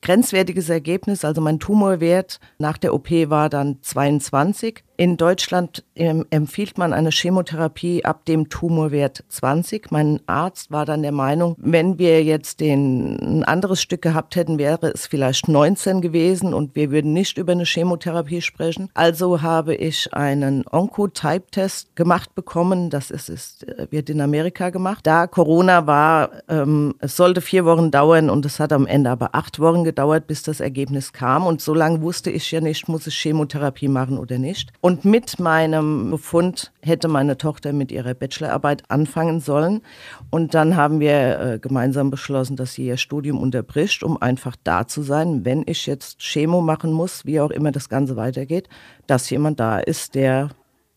grenzwertiges 0.00 0.68
Ergebnis. 0.68 1.24
Also 1.24 1.40
mein 1.40 1.60
Tumorwert 1.60 2.40
nach 2.58 2.76
der 2.76 2.92
OP 2.92 3.10
war 3.10 3.48
dann 3.48 3.78
22. 3.82 4.82
In 4.98 5.16
Deutschland 5.16 5.84
ähm, 5.96 6.26
empfiehlt 6.28 6.76
man 6.76 6.92
eine 6.92 7.10
Chemotherapie 7.10 8.04
ab 8.04 8.26
dem 8.26 8.50
Tumorwert 8.50 9.24
20. 9.28 9.90
Mein 9.90 10.20
Arzt 10.26 10.70
war 10.70 10.84
dann 10.84 11.02
der 11.02 11.12
Meinung, 11.12 11.56
wenn 11.58 11.98
wir 11.98 12.22
jetzt 12.22 12.60
den, 12.60 13.16
ein 13.20 13.44
anderes 13.44 13.80
Stück 13.80 14.02
gehabt 14.02 14.36
hätten, 14.36 14.58
wäre 14.58 14.92
es 14.92 15.06
vielleicht 15.06 15.48
19 15.48 16.02
gewesen 16.02 16.52
und 16.52 16.76
wir 16.76 16.90
würden 16.90 17.14
nicht 17.14 17.38
über 17.38 17.52
eine 17.52 17.64
Chemotherapie 17.64 18.42
sprechen. 18.42 18.90
Also 18.92 19.40
habe 19.40 19.74
ich 19.74 20.12
einen 20.12 20.64
Oncotype-Test 20.70 21.96
gemacht 21.96 22.34
bekommen. 22.34 22.90
Das 22.90 23.10
ist, 23.10 23.30
ist, 23.30 23.66
äh, 23.66 23.86
wird 23.90 24.10
in 24.10 24.20
Amerika 24.20 24.68
gemacht. 24.68 25.06
Da 25.06 25.26
Corona 25.26 25.86
war, 25.86 26.30
ähm, 26.48 26.94
es 26.98 27.16
sollte 27.16 27.40
vier 27.40 27.64
Wochen 27.64 27.90
dauern 27.90 28.28
und 28.28 28.44
es 28.44 28.60
hat 28.60 28.72
am 28.74 28.86
Ende 28.86 29.08
aber 29.08 29.34
acht 29.34 29.58
Wochen 29.58 29.84
gedauert, 29.84 30.26
bis 30.26 30.42
das 30.42 30.60
Ergebnis 30.60 31.14
kam. 31.14 31.46
Und 31.46 31.62
so 31.62 31.72
lange 31.72 32.02
wusste 32.02 32.30
ich 32.30 32.50
ja 32.50 32.60
nicht, 32.60 32.88
muss 32.88 33.06
ich 33.06 33.16
Chemotherapie 33.16 33.88
machen 33.88 34.18
oder 34.18 34.36
nicht. 34.36 34.70
Und 34.84 35.04
mit 35.04 35.38
meinem 35.38 36.10
Befund 36.10 36.72
hätte 36.82 37.06
meine 37.06 37.38
Tochter 37.38 37.72
mit 37.72 37.92
ihrer 37.92 38.14
Bachelorarbeit 38.14 38.82
anfangen 38.90 39.38
sollen. 39.38 39.80
Und 40.28 40.54
dann 40.54 40.74
haben 40.74 40.98
wir 40.98 41.38
äh, 41.40 41.58
gemeinsam 41.60 42.10
beschlossen, 42.10 42.56
dass 42.56 42.74
sie 42.74 42.86
ihr 42.86 42.96
Studium 42.96 43.38
unterbricht, 43.38 44.02
um 44.02 44.20
einfach 44.20 44.56
da 44.64 44.88
zu 44.88 45.02
sein, 45.02 45.44
wenn 45.44 45.62
ich 45.66 45.86
jetzt 45.86 46.18
Chemo 46.18 46.62
machen 46.62 46.92
muss, 46.92 47.24
wie 47.24 47.38
auch 47.38 47.52
immer 47.52 47.70
das 47.70 47.88
Ganze 47.88 48.16
weitergeht, 48.16 48.68
dass 49.06 49.30
jemand 49.30 49.60
da 49.60 49.78
ist, 49.78 50.16
der 50.16 50.48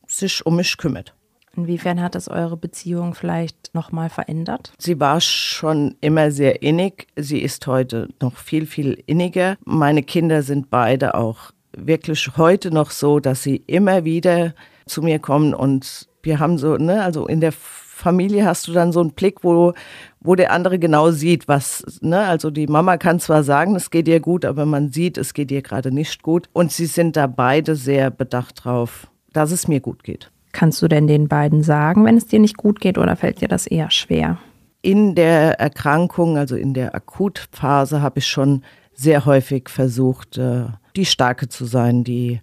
sich 0.08 0.44
um 0.44 0.56
mich 0.56 0.78
kümmert. 0.78 1.14
Inwiefern 1.56 2.02
hat 2.02 2.16
es 2.16 2.28
eure 2.28 2.58
Beziehung 2.58 3.14
vielleicht 3.14 3.76
nochmal 3.76 4.10
verändert? 4.10 4.74
Sie 4.80 5.00
war 5.00 5.22
schon 5.22 5.96
immer 6.02 6.32
sehr 6.32 6.64
innig. 6.64 7.08
Sie 7.16 7.40
ist 7.40 7.68
heute 7.68 8.10
noch 8.20 8.38
viel, 8.38 8.66
viel 8.66 9.04
inniger. 9.06 9.58
Meine 9.64 10.02
Kinder 10.02 10.42
sind 10.42 10.72
beide 10.72 11.14
auch 11.14 11.52
wirklich 11.78 12.30
heute 12.38 12.72
noch 12.72 12.92
so, 12.92 13.20
dass 13.20 13.44
sie 13.44 13.58
immer 13.68 14.06
wieder 14.06 14.54
zu 14.86 15.02
mir 15.02 15.20
kommen 15.20 15.54
und 15.54 16.08
wir 16.22 16.40
haben 16.40 16.58
so, 16.58 16.78
ne, 16.78 17.04
also 17.04 17.28
in 17.28 17.40
der 17.40 17.54
Familie 17.96 18.46
hast 18.46 18.68
du 18.68 18.74
dann 18.74 18.92
so 18.92 19.00
einen 19.00 19.14
Blick, 19.14 19.44
wo, 19.44 19.74
wo 20.20 20.36
der 20.36 20.52
andere 20.52 20.80
genau 20.80 21.12
sieht, 21.12 21.48
was, 21.48 21.84
ne, 22.02 22.26
also 22.26 22.52
die 22.52 22.68
Mama 22.68 22.98
kann 22.98 23.20
zwar 23.20 23.44
sagen, 23.44 23.76
es 23.76 23.90
geht 23.90 24.08
ihr 24.08 24.20
gut, 24.20 24.44
aber 24.44 24.66
man 24.66 24.92
sieht, 24.92 25.18
es 25.18 25.34
geht 25.34 25.50
ihr 25.52 25.62
gerade 25.62 25.92
nicht 25.92 26.22
gut. 26.22 26.50
Und 26.52 26.72
sie 26.72 26.88
sind 26.88 27.16
da 27.16 27.28
beide 27.28 27.76
sehr 27.76 28.12
bedacht 28.12 28.66
drauf, 28.66 29.08
dass 29.32 29.52
es 29.52 29.68
mir 29.68 29.80
gut 29.80 30.04
geht. 30.04 30.30
Kannst 30.52 30.82
du 30.82 30.88
denn 30.88 31.08
den 31.08 31.28
beiden 31.28 31.64
sagen, 31.64 32.06
wenn 32.06 32.18
es 32.18 32.28
dir 32.28 32.40
nicht 32.40 32.58
gut 32.58 32.82
geht 32.82 32.98
oder 32.98 33.16
fällt 33.16 33.42
dir 33.42 33.48
das 33.48 33.66
eher 33.66 33.92
schwer? 33.92 34.40
In 34.82 35.16
der 35.16 35.60
Erkrankung, 35.60 36.38
also 36.38 36.56
in 36.56 36.74
der 36.74 36.96
Akutphase, 36.96 38.02
habe 38.02 38.20
ich 38.20 38.28
schon 38.28 38.64
sehr 38.94 39.26
häufig 39.26 39.70
versucht, 39.70 40.38
äh, 40.38 40.66
die 40.96 41.06
Starke 41.06 41.48
zu 41.50 41.66
sein, 41.66 42.04
die 42.04 42.42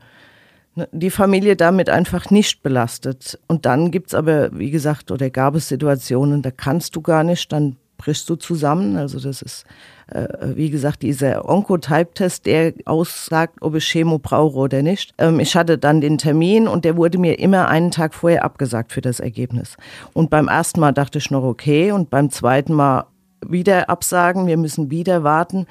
ne, 0.74 0.88
die 0.92 1.10
Familie 1.10 1.56
damit 1.56 1.90
einfach 1.90 2.30
nicht 2.30 2.62
belastet. 2.62 3.38
Und 3.48 3.66
dann 3.66 3.90
gibt's 3.90 4.14
aber, 4.14 4.56
wie 4.58 4.70
gesagt, 4.70 5.10
oder 5.10 5.30
gab 5.30 5.54
es 5.54 5.68
Situationen, 5.68 6.42
da 6.42 6.50
kannst 6.50 6.96
du 6.96 7.02
gar 7.02 7.24
nicht, 7.24 7.52
dann 7.52 7.76
brichst 8.02 8.28
du 8.28 8.36
zusammen. 8.36 8.96
Also 8.96 9.20
das 9.20 9.42
ist, 9.42 9.64
äh, 10.08 10.26
wie 10.56 10.70
gesagt, 10.70 11.02
dieser 11.02 11.48
Oncotype-Test, 11.48 12.46
der 12.46 12.74
aussagt, 12.84 13.58
ob 13.60 13.76
ich 13.76 13.84
Chemo 13.84 14.18
brauche 14.18 14.58
oder 14.58 14.82
nicht. 14.82 15.14
Ähm, 15.18 15.38
ich 15.40 15.54
hatte 15.56 15.78
dann 15.78 16.00
den 16.00 16.18
Termin 16.18 16.66
und 16.66 16.84
der 16.84 16.96
wurde 16.96 17.18
mir 17.18 17.38
immer 17.38 17.68
einen 17.68 17.90
Tag 17.90 18.14
vorher 18.14 18.44
abgesagt 18.44 18.92
für 18.92 19.00
das 19.00 19.20
Ergebnis. 19.20 19.76
Und 20.12 20.30
beim 20.30 20.48
ersten 20.48 20.80
Mal 20.80 20.92
dachte 20.92 21.18
ich 21.18 21.30
noch 21.30 21.44
okay 21.44 21.92
und 21.92 22.10
beim 22.10 22.30
zweiten 22.30 22.74
Mal 22.74 23.04
wieder 23.46 23.90
absagen, 23.90 24.46
wir 24.46 24.56
müssen 24.56 24.90
wieder 24.90 25.24
warten. 25.24 25.66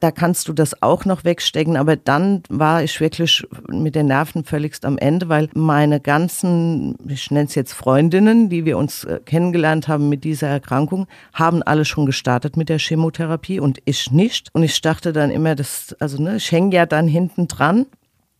Da 0.00 0.10
kannst 0.10 0.48
du 0.48 0.52
das 0.52 0.82
auch 0.82 1.04
noch 1.04 1.24
wegstecken. 1.24 1.76
Aber 1.76 1.96
dann 1.96 2.42
war 2.48 2.82
ich 2.82 3.00
wirklich 3.00 3.46
mit 3.68 3.94
den 3.94 4.06
Nerven 4.06 4.44
völligst 4.44 4.84
am 4.84 4.98
Ende, 4.98 5.28
weil 5.28 5.48
meine 5.54 6.00
ganzen, 6.00 6.96
ich 7.08 7.30
nenne 7.30 7.46
es 7.46 7.54
jetzt 7.54 7.72
Freundinnen, 7.72 8.48
die 8.48 8.64
wir 8.64 8.76
uns 8.76 9.04
äh, 9.04 9.20
kennengelernt 9.24 9.88
haben 9.88 10.08
mit 10.08 10.24
dieser 10.24 10.48
Erkrankung, 10.48 11.06
haben 11.32 11.62
alle 11.62 11.84
schon 11.84 12.06
gestartet 12.06 12.56
mit 12.56 12.68
der 12.68 12.78
Chemotherapie 12.78 13.60
und 13.60 13.78
ich 13.84 14.10
nicht. 14.10 14.48
Und 14.52 14.62
ich 14.62 14.80
dachte 14.80 15.12
dann 15.12 15.30
immer, 15.30 15.54
das, 15.54 15.96
also 16.00 16.22
ne, 16.22 16.36
ich 16.36 16.52
hänge 16.52 16.74
ja 16.74 16.86
dann 16.86 17.08
hinten 17.08 17.48
dran. 17.48 17.86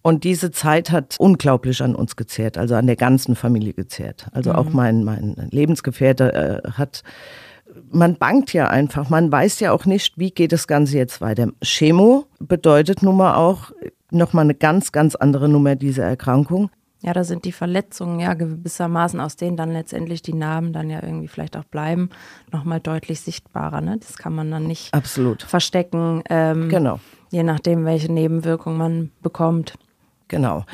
Und 0.07 0.25
diese 0.25 0.51
Zeit 0.51 0.91
hat 0.91 1.17
unglaublich 1.19 1.81
an 1.81 1.95
uns 1.95 2.15
gezehrt, 2.15 2.59
also 2.59 2.75
an 2.75 2.87
der 2.87 2.97
ganzen 2.97 3.37
Familie 3.37 3.73
gezehrt. 3.73 4.27
Also 4.33 4.51
mhm. 4.51 4.57
auch 4.57 4.69
mein, 4.71 5.03
mein 5.03 5.35
Lebensgefährte 5.51 6.63
äh, 6.63 6.71
hat 6.73 7.03
man 7.91 8.17
bangt 8.17 8.53
ja 8.53 8.69
einfach. 8.69 9.11
Man 9.11 9.31
weiß 9.31 9.61
ja 9.61 9.73
auch 9.73 9.85
nicht, 9.85 10.19
wie 10.19 10.31
geht 10.31 10.53
das 10.53 10.67
Ganze 10.67 10.97
jetzt 10.97 11.21
weiter. 11.21 11.49
Chemo 11.63 12.27
bedeutet 12.41 13.03
nun 13.03 13.17
mal 13.17 13.35
auch 13.37 13.73
nochmal 14.11 14.45
eine 14.45 14.55
ganz, 14.55 14.93
ganz 14.93 15.15
andere 15.15 15.49
Nummer 15.49 15.77
dieser 15.77 16.05
Erkrankung. 16.05 16.71
Ja, 17.03 17.13
da 17.13 17.23
sind 17.23 17.45
die 17.45 17.53
Verletzungen 17.53 18.19
ja 18.19 18.33
gewissermaßen, 18.33 19.21
aus 19.21 19.37
denen 19.37 19.59
dann 19.59 19.73
letztendlich 19.73 20.23
die 20.23 20.33
Narben 20.33 20.73
dann 20.73 20.89
ja 20.89 21.03
irgendwie 21.03 21.29
vielleicht 21.29 21.55
auch 21.55 21.65
bleiben, 21.65 22.09
nochmal 22.51 22.81
deutlich 22.81 23.21
sichtbarer. 23.21 23.83
Ne? 23.83 23.99
Das 23.99 24.17
kann 24.17 24.35
man 24.35 24.51
dann 24.51 24.67
nicht 24.67 24.95
Absolut. 24.95 25.43
verstecken. 25.43 26.23
Ähm, 26.31 26.71
Genau. 26.71 27.01
Je 27.31 27.43
nachdem, 27.43 27.85
welche 27.85 28.11
Nebenwirkungen 28.11 28.79
man 28.79 29.11
bekommt. 29.21 29.75
Genau. 30.29 30.65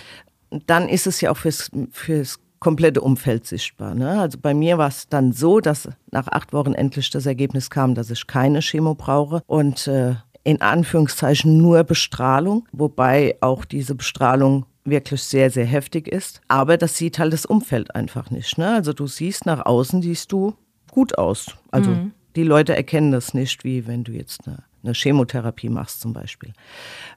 Dann 0.66 0.88
ist 0.88 1.08
es 1.08 1.20
ja 1.20 1.32
auch 1.32 1.36
fürs, 1.36 1.70
fürs 1.90 2.38
komplette 2.60 3.00
Umfeld 3.00 3.46
sichtbar. 3.46 3.94
Ne? 3.94 4.20
Also 4.20 4.38
bei 4.40 4.54
mir 4.54 4.78
war 4.78 4.88
es 4.88 5.08
dann 5.08 5.32
so, 5.32 5.60
dass 5.60 5.88
nach 6.10 6.28
acht 6.28 6.52
Wochen 6.52 6.74
endlich 6.74 7.10
das 7.10 7.26
Ergebnis 7.26 7.70
kam, 7.70 7.94
dass 7.94 8.10
ich 8.10 8.26
keine 8.26 8.60
Chemo 8.60 8.94
brauche 8.94 9.42
und 9.46 9.86
äh, 9.86 10.14
in 10.44 10.60
Anführungszeichen 10.60 11.58
nur 11.58 11.84
Bestrahlung, 11.84 12.66
wobei 12.72 13.36
auch 13.40 13.64
diese 13.64 13.94
Bestrahlung 13.94 14.66
wirklich 14.84 15.22
sehr, 15.22 15.50
sehr 15.50 15.66
heftig 15.66 16.08
ist. 16.08 16.40
Aber 16.48 16.76
das 16.76 16.96
sieht 16.96 17.18
halt 17.18 17.32
das 17.32 17.46
Umfeld 17.46 17.94
einfach 17.94 18.30
nicht. 18.30 18.56
Ne? 18.58 18.74
Also 18.74 18.92
du 18.92 19.06
siehst 19.06 19.46
nach 19.46 19.64
außen, 19.64 20.02
siehst 20.02 20.32
du 20.32 20.54
gut 20.90 21.18
aus. 21.18 21.54
Also 21.70 21.90
die 22.36 22.42
Leute 22.42 22.76
erkennen 22.76 23.12
das 23.12 23.34
nicht, 23.34 23.64
wie 23.64 23.86
wenn 23.86 24.04
du 24.04 24.12
jetzt 24.12 24.46
eine, 24.46 24.62
eine 24.82 24.94
Chemotherapie 24.94 25.68
machst 25.68 26.00
zum 26.00 26.12
Beispiel. 26.12 26.52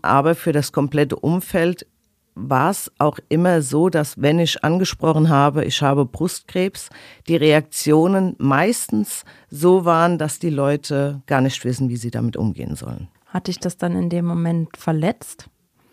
Aber 0.01 0.35
für 0.35 0.51
das 0.51 0.71
komplette 0.71 1.15
Umfeld 1.15 1.85
war 2.35 2.71
es 2.71 2.91
auch 2.97 3.19
immer 3.29 3.61
so, 3.61 3.89
dass 3.89 4.21
wenn 4.21 4.39
ich 4.39 4.63
angesprochen 4.63 5.29
habe, 5.29 5.65
ich 5.65 5.81
habe 5.81 6.05
Brustkrebs, 6.05 6.89
die 7.27 7.35
Reaktionen 7.35 8.35
meistens 8.39 9.23
so 9.49 9.85
waren, 9.85 10.17
dass 10.17 10.39
die 10.39 10.49
Leute 10.49 11.21
gar 11.27 11.41
nicht 11.41 11.63
wissen, 11.63 11.89
wie 11.89 11.97
sie 11.97 12.11
damit 12.11 12.37
umgehen 12.37 12.75
sollen. 12.75 13.07
Hat 13.27 13.47
dich 13.47 13.59
das 13.59 13.77
dann 13.77 13.95
in 13.95 14.09
dem 14.09 14.25
Moment 14.25 14.77
verletzt? 14.77 15.49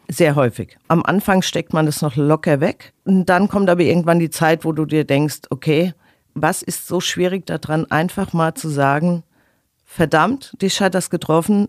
Sehr 0.08 0.34
häufig. 0.34 0.76
Am 0.88 1.04
Anfang 1.04 1.40
steckt 1.40 1.72
man 1.72 1.86
das 1.86 2.02
noch 2.02 2.16
locker 2.16 2.60
weg. 2.60 2.92
Und 3.04 3.26
dann 3.26 3.48
kommt 3.48 3.70
aber 3.70 3.82
irgendwann 3.82 4.18
die 4.18 4.30
Zeit, 4.30 4.64
wo 4.64 4.72
du 4.72 4.84
dir 4.84 5.04
denkst, 5.04 5.42
okay, 5.50 5.94
was 6.34 6.62
ist 6.62 6.86
so 6.86 7.00
schwierig 7.00 7.46
daran, 7.46 7.90
einfach 7.90 8.32
mal 8.32 8.54
zu 8.54 8.68
sagen, 8.68 9.22
verdammt, 9.84 10.52
dich 10.60 10.80
hat 10.80 10.94
das 10.94 11.10
getroffen, 11.10 11.68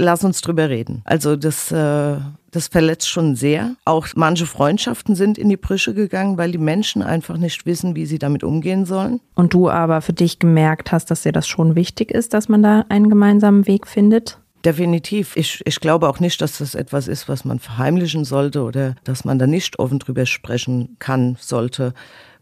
lass 0.00 0.24
uns 0.24 0.40
drüber 0.40 0.68
reden. 0.68 1.02
Also 1.04 1.36
das, 1.36 1.70
äh, 1.70 2.16
das 2.50 2.68
verletzt 2.68 3.08
schon 3.08 3.36
sehr. 3.36 3.76
Auch 3.84 4.08
manche 4.16 4.46
Freundschaften 4.46 5.14
sind 5.14 5.38
in 5.38 5.48
die 5.48 5.56
Brüche 5.56 5.94
gegangen, 5.94 6.38
weil 6.38 6.50
die 6.50 6.58
Menschen 6.58 7.02
einfach 7.02 7.36
nicht 7.36 7.66
wissen, 7.66 7.94
wie 7.94 8.06
sie 8.06 8.18
damit 8.18 8.42
umgehen 8.42 8.86
sollen. 8.86 9.20
Und 9.34 9.54
du 9.54 9.68
aber 9.68 10.00
für 10.00 10.12
dich 10.12 10.38
gemerkt 10.38 10.90
hast, 10.90 11.10
dass 11.10 11.22
dir 11.22 11.32
das 11.32 11.46
schon 11.46 11.76
wichtig 11.76 12.10
ist, 12.10 12.34
dass 12.34 12.48
man 12.48 12.62
da 12.62 12.86
einen 12.88 13.08
gemeinsamen 13.10 13.66
Weg 13.66 13.86
findet? 13.86 14.38
Definitiv. 14.64 15.36
Ich, 15.36 15.62
ich 15.64 15.80
glaube 15.80 16.08
auch 16.08 16.20
nicht, 16.20 16.40
dass 16.42 16.58
das 16.58 16.74
etwas 16.74 17.08
ist, 17.08 17.28
was 17.28 17.44
man 17.44 17.58
verheimlichen 17.58 18.24
sollte 18.24 18.62
oder 18.62 18.94
dass 19.04 19.24
man 19.24 19.38
da 19.38 19.46
nicht 19.46 19.78
offen 19.78 19.98
drüber 19.98 20.26
sprechen 20.26 20.96
kann, 20.98 21.36
sollte. 21.40 21.94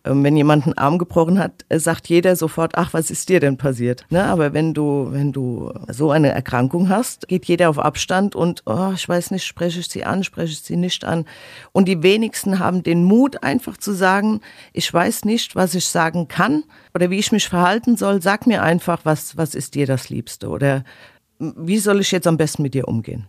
Ähm, 0.04 0.24
Wenn 0.24 0.36
jemand 0.36 0.64
einen 0.64 0.78
Arm 0.78 0.98
gebrochen 0.98 1.38
hat, 1.38 1.64
äh, 1.68 1.78
sagt 1.78 2.08
jeder 2.08 2.36
sofort, 2.36 2.76
ach, 2.76 2.92
was 2.94 3.10
ist 3.10 3.28
dir 3.28 3.40
denn 3.40 3.56
passiert? 3.56 4.04
Ne? 4.10 4.24
Aber 4.24 4.52
wenn 4.52 4.74
du, 4.74 5.08
wenn 5.10 5.32
du 5.32 5.72
so 5.88 6.10
eine 6.10 6.30
Erkrankung 6.30 6.88
hast, 6.88 7.28
geht 7.28 7.46
jeder 7.46 7.70
auf 7.70 7.78
Abstand 7.78 8.34
und, 8.34 8.62
oh, 8.66 8.92
ich 8.94 9.08
weiß 9.08 9.30
nicht, 9.30 9.44
spreche 9.44 9.80
ich 9.80 9.88
sie 9.88 10.04
an, 10.04 10.24
spreche 10.24 10.52
ich 10.52 10.60
sie 10.60 10.76
nicht 10.76 11.04
an. 11.04 11.24
Und 11.72 11.88
die 11.88 12.02
wenigsten 12.02 12.58
haben 12.58 12.82
den 12.82 13.04
Mut, 13.04 13.42
einfach 13.42 13.76
zu 13.76 13.92
sagen, 13.92 14.40
ich 14.72 14.92
weiß 14.92 15.24
nicht, 15.24 15.56
was 15.56 15.74
ich 15.74 15.86
sagen 15.86 16.28
kann 16.28 16.64
oder 16.94 17.10
wie 17.10 17.18
ich 17.18 17.32
mich 17.32 17.48
verhalten 17.48 17.96
soll. 17.96 18.22
Sag 18.22 18.46
mir 18.46 18.62
einfach, 18.62 19.00
was, 19.04 19.36
was 19.36 19.54
ist 19.54 19.74
dir 19.74 19.86
das 19.86 20.08
Liebste 20.08 20.48
oder 20.48 20.84
wie 21.38 21.78
soll 21.78 22.00
ich 22.00 22.10
jetzt 22.10 22.26
am 22.26 22.36
besten 22.36 22.62
mit 22.62 22.74
dir 22.74 22.88
umgehen? 22.88 23.28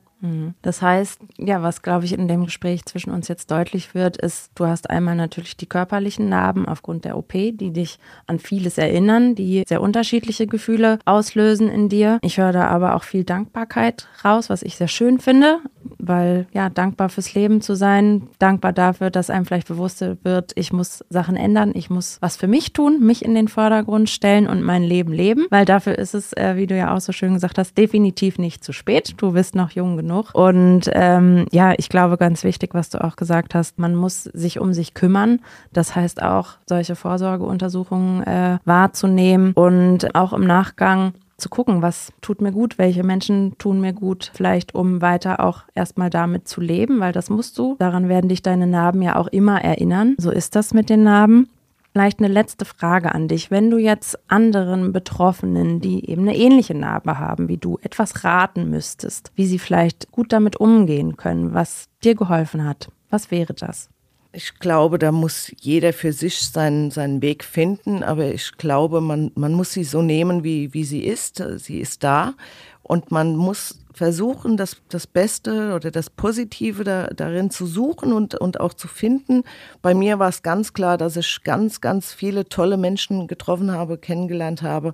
Das 0.62 0.82
heißt, 0.82 1.22
ja, 1.38 1.62
was 1.62 1.82
glaube 1.82 2.06
ich 2.06 2.14
in 2.14 2.28
dem 2.28 2.46
Gespräch 2.46 2.86
zwischen 2.86 3.12
uns 3.12 3.28
jetzt 3.28 3.52
deutlich 3.52 3.96
wird, 3.96 4.18
ist, 4.18 4.52
du 4.56 4.66
hast 4.66 4.90
einmal 4.90 5.16
natürlich 5.16 5.56
die 5.56 5.66
körperlichen 5.66 6.28
Narben 6.28 6.68
aufgrund 6.68 7.06
der 7.06 7.18
OP, 7.18 7.32
die 7.32 7.72
dich 7.72 8.00
an 8.28 8.40
vieles 8.40 8.78
erinnern, 8.78 9.36
die 9.36 9.64
sehr 9.68 9.82
unterschiedliche 9.82 10.48
Gefühle 10.48 11.00
auslösen 11.06 11.70
in 11.70 11.90
dir. 11.90 12.20
Ich 12.22 12.38
höre 12.38 12.52
da 12.52 12.68
aber 12.68 12.96
auch 12.96 13.04
viel 13.04 13.24
Dankbarkeit 13.24 14.08
raus, 14.26 14.50
was 14.50 14.64
ich 14.64 14.76
sehr 14.76 14.90
schön 14.90 15.20
finde, 15.20 15.60
weil 16.00 16.48
ja, 16.54 16.70
dankbar 16.70 17.10
fürs 17.10 17.34
Leben 17.34 17.62
zu 17.62 17.76
sein, 17.76 18.28
dankbar 18.40 18.74
dafür, 18.74 19.10
dass 19.10 19.30
einem 19.30 19.46
vielleicht 19.46 19.68
bewusst 19.68 20.04
wird, 20.24 20.52
ich 20.56 20.74
muss 20.74 21.04
Sachen 21.10 21.36
ändern, 21.36 21.72
ich 21.76 21.90
muss 21.90 22.18
was 22.22 22.38
für 22.38 22.48
mich 22.48 22.74
tun, 22.74 23.00
mich 23.06 23.24
in 23.24 23.36
den 23.36 23.48
Vordergrund 23.48 24.10
stellen 24.10 24.48
und 24.48 24.64
mein 24.64 24.84
Leben 24.84 25.12
leben, 25.12 25.46
weil 25.50 25.66
dafür 25.66 25.98
ist 25.98 26.16
es, 26.16 26.34
äh, 26.34 26.56
wie 26.56 26.68
du 26.68 26.76
ja 26.76 26.96
auch 26.96 27.02
so 27.02 27.12
schön 27.12 27.34
gesagt 27.34 27.58
hast, 27.58 27.78
definitiv 27.78 28.38
nicht 28.38 28.64
zu 28.64 28.72
spät. 28.72 29.14
Du 29.18 29.34
bist 29.34 29.56
noch 29.56 29.72
jung 29.72 29.98
genug. 29.98 30.32
Und 30.34 30.90
ähm, 30.94 31.46
ja, 31.52 31.74
ich 31.78 31.90
glaube, 31.90 32.18
ganz 32.18 32.44
wichtig, 32.44 32.74
was 32.74 32.90
du 32.90 33.04
auch 33.04 33.16
gesagt 33.16 33.54
hast, 33.54 33.80
man 33.80 33.96
muss 33.96 34.24
sich 34.24 34.60
um 34.60 34.74
sich 34.74 34.94
kümmern. 34.94 35.40
Das 35.74 35.96
heißt 35.96 36.22
auch, 36.22 36.54
solche 36.66 36.96
Vorsorgeuntersuchungen 36.96 38.24
äh, 38.24 38.58
wahrzunehmen 38.66 39.54
und 39.54 40.16
auch 40.16 40.34
im 40.34 40.46
Nachgang 40.46 41.14
zu 41.40 41.50
gucken, 41.50 41.82
was 41.82 42.12
tut 42.22 42.42
mir 42.42 42.52
gut, 42.52 42.78
welche 42.78 43.04
Menschen 43.04 43.58
tun 43.58 43.82
mir 43.82 43.94
gut, 43.94 44.32
vielleicht 44.34 44.76
um 44.76 45.02
weiter 45.02 45.40
auch 45.40 45.64
erstmal 45.74 46.10
damit 46.10 46.48
zu 46.48 46.62
leben, 46.62 47.00
weil 47.00 47.14
das 47.14 47.30
musst 47.30 47.58
du. 47.58 47.76
Daran 47.80 48.10
werden 48.10 48.30
dich 48.30 48.42
deine 48.42 48.68
Narben 48.68 49.02
ja 49.02 49.16
auch 49.16 49.28
immer 49.28 49.64
erinnern. 49.64 50.16
So 50.18 50.32
ist 50.32 50.56
das 50.56 50.74
mit 50.74 50.90
den 50.90 51.04
Narben. 51.04 51.50
Vielleicht 51.92 52.20
eine 52.20 52.28
letzte 52.28 52.66
Frage 52.66 53.16
an 53.16 53.28
dich. 53.28 53.50
Wenn 53.50 53.72
du 53.72 53.78
jetzt 53.78 54.18
anderen 54.30 54.94
Betroffenen, 54.94 55.82
die 55.82 56.08
eben 56.10 56.22
eine 56.22 56.38
ähnliche 56.38 56.76
Narbe 56.76 57.18
haben 57.18 57.48
wie 57.48 57.58
du, 57.58 57.80
etwas 57.82 58.24
raten 58.24 58.70
müsstest, 58.70 59.32
wie 59.36 59.48
sie 59.48 59.60
vielleicht 59.60 60.12
gut 60.12 60.32
damit 60.32 60.58
umgehen 60.58 61.18
können, 61.18 61.54
was 61.54 61.86
dir 62.04 62.14
geholfen 62.14 62.64
hat, 62.64 62.90
was 63.10 63.32
wäre 63.32 63.54
das? 63.56 63.90
Ich 64.32 64.60
glaube, 64.60 65.00
da 65.00 65.12
muss 65.12 65.52
jeder 65.60 65.92
für 65.92 66.14
sich 66.14 66.40
seinen, 66.40 66.92
seinen 66.92 67.22
Weg 67.24 67.44
finden, 67.44 68.04
aber 68.04 68.26
ich 68.32 68.58
glaube, 68.58 69.02
man, 69.02 69.32
man 69.34 69.54
muss 69.54 69.74
sie 69.74 69.84
so 69.84 70.04
nehmen, 70.04 70.44
wie, 70.44 70.72
wie 70.74 70.84
sie 70.84 71.04
ist. 71.04 71.44
Sie 71.58 71.80
ist 71.80 72.04
da 72.04 72.36
und 72.84 73.12
man 73.12 73.36
muss 73.36 73.80
versuchen, 73.92 74.56
das, 74.56 74.78
das 74.88 75.08
Beste 75.08 75.74
oder 75.76 75.92
das 75.92 76.10
Positive 76.10 76.84
da, 76.84 77.08
darin 77.08 77.50
zu 77.50 77.66
suchen 77.66 78.14
und, 78.14 78.36
und 78.36 78.60
auch 78.60 78.74
zu 78.74 78.88
finden. 78.88 79.44
Bei 79.82 79.94
mir 79.94 80.20
war 80.20 80.30
es 80.30 80.42
ganz 80.42 80.74
klar, 80.74 80.98
dass 80.98 81.18
ich 81.18 81.44
ganz, 81.44 81.82
ganz 81.82 82.14
viele 82.14 82.46
tolle 82.46 82.78
Menschen 82.78 83.28
getroffen 83.28 83.72
habe, 83.72 83.98
kennengelernt 83.98 84.62
habe, 84.62 84.94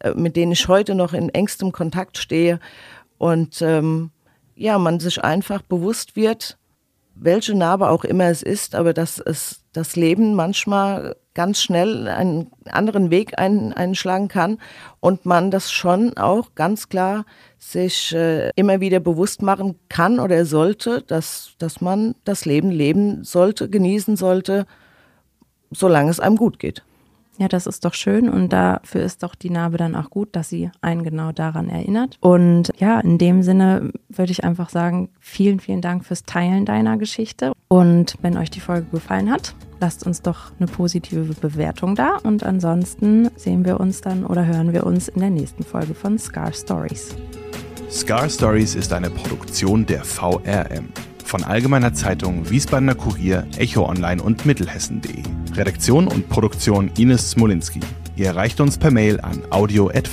äh, 0.00 0.12
mit 0.14 0.36
denen 0.36 0.52
ich 0.52 0.68
heute 0.68 0.94
noch 0.94 1.12
in 1.12 1.28
engstem 1.28 1.72
Kontakt 1.72 2.18
stehe 2.18 2.60
und 3.18 3.60
ähm, 3.62 4.10
ja, 4.54 4.78
man 4.78 5.00
sich 5.00 5.22
einfach 5.22 5.62
bewusst 5.62 6.16
wird, 6.16 6.56
welche 7.18 7.54
Narbe 7.54 7.88
auch 7.88 8.04
immer 8.04 8.26
es 8.26 8.42
ist, 8.42 8.74
aber 8.74 8.92
dass 8.92 9.18
es 9.18 9.62
das 9.72 9.96
Leben 9.96 10.34
manchmal 10.34 11.16
ganz 11.34 11.60
schnell 11.60 12.08
einen 12.08 12.50
anderen 12.64 13.10
Weg 13.10 13.38
ein, 13.38 13.72
einschlagen 13.72 14.28
kann 14.28 14.58
und 15.00 15.26
man 15.26 15.50
das 15.50 15.70
schon 15.70 16.16
auch 16.16 16.54
ganz 16.54 16.88
klar 16.88 17.26
sich 17.58 18.14
äh, 18.14 18.50
immer 18.56 18.80
wieder 18.80 19.00
bewusst 19.00 19.42
machen 19.42 19.78
kann 19.88 20.18
oder 20.18 20.44
sollte, 20.46 21.02
dass, 21.02 21.52
dass 21.58 21.80
man 21.80 22.14
das 22.24 22.44
Leben 22.44 22.70
leben 22.70 23.24
sollte, 23.24 23.68
genießen 23.68 24.16
sollte, 24.16 24.66
solange 25.70 26.10
es 26.10 26.20
einem 26.20 26.36
gut 26.36 26.58
geht. 26.58 26.84
Ja, 27.38 27.48
das 27.48 27.66
ist 27.66 27.84
doch 27.84 27.92
schön 27.92 28.30
und 28.30 28.52
dafür 28.52 29.02
ist 29.02 29.22
doch 29.22 29.34
die 29.34 29.50
Narbe 29.50 29.76
dann 29.76 29.94
auch 29.94 30.08
gut, 30.08 30.34
dass 30.34 30.48
sie 30.48 30.70
einen 30.80 31.02
genau 31.02 31.32
daran 31.32 31.68
erinnert. 31.68 32.16
Und 32.20 32.72
ja, 32.78 32.98
in 33.00 33.18
dem 33.18 33.42
Sinne 33.42 33.92
würde 34.08 34.32
ich 34.32 34.42
einfach 34.44 34.70
sagen, 34.70 35.10
vielen, 35.20 35.60
vielen 35.60 35.82
Dank 35.82 36.06
fürs 36.06 36.24
Teilen 36.24 36.64
deiner 36.64 36.96
Geschichte. 36.96 37.52
Und 37.68 38.16
wenn 38.22 38.38
euch 38.38 38.50
die 38.50 38.60
Folge 38.60 38.86
gefallen 38.90 39.30
hat, 39.30 39.54
lasst 39.80 40.06
uns 40.06 40.22
doch 40.22 40.50
eine 40.58 40.66
positive 40.66 41.34
Bewertung 41.34 41.94
da. 41.94 42.16
Und 42.22 42.42
ansonsten 42.42 43.28
sehen 43.36 43.66
wir 43.66 43.80
uns 43.80 44.00
dann 44.00 44.24
oder 44.24 44.46
hören 44.46 44.72
wir 44.72 44.86
uns 44.86 45.08
in 45.08 45.20
der 45.20 45.30
nächsten 45.30 45.62
Folge 45.62 45.94
von 45.94 46.18
Scar 46.18 46.52
Stories. 46.54 47.14
Scar 47.90 48.30
Stories 48.30 48.74
ist 48.74 48.92
eine 48.94 49.10
Produktion 49.10 49.84
der 49.84 50.04
VRM 50.04 50.88
von 51.26 51.44
Allgemeiner 51.44 51.92
Zeitung, 51.92 52.48
Wiesbadener 52.48 52.94
Kurier, 52.94 53.46
Echo 53.58 53.84
Online 53.88 54.22
und 54.22 54.46
Mittelhessen.de. 54.46 55.22
Redaktion 55.54 56.08
und 56.08 56.28
Produktion 56.28 56.90
Ines 56.96 57.32
Smolinski. 57.32 57.80
Ihr 58.16 58.26
erreicht 58.26 58.60
uns 58.60 58.78
per 58.78 58.90
Mail 58.90 59.20
an 59.20 59.42
audio.vrm.de. 59.50 60.06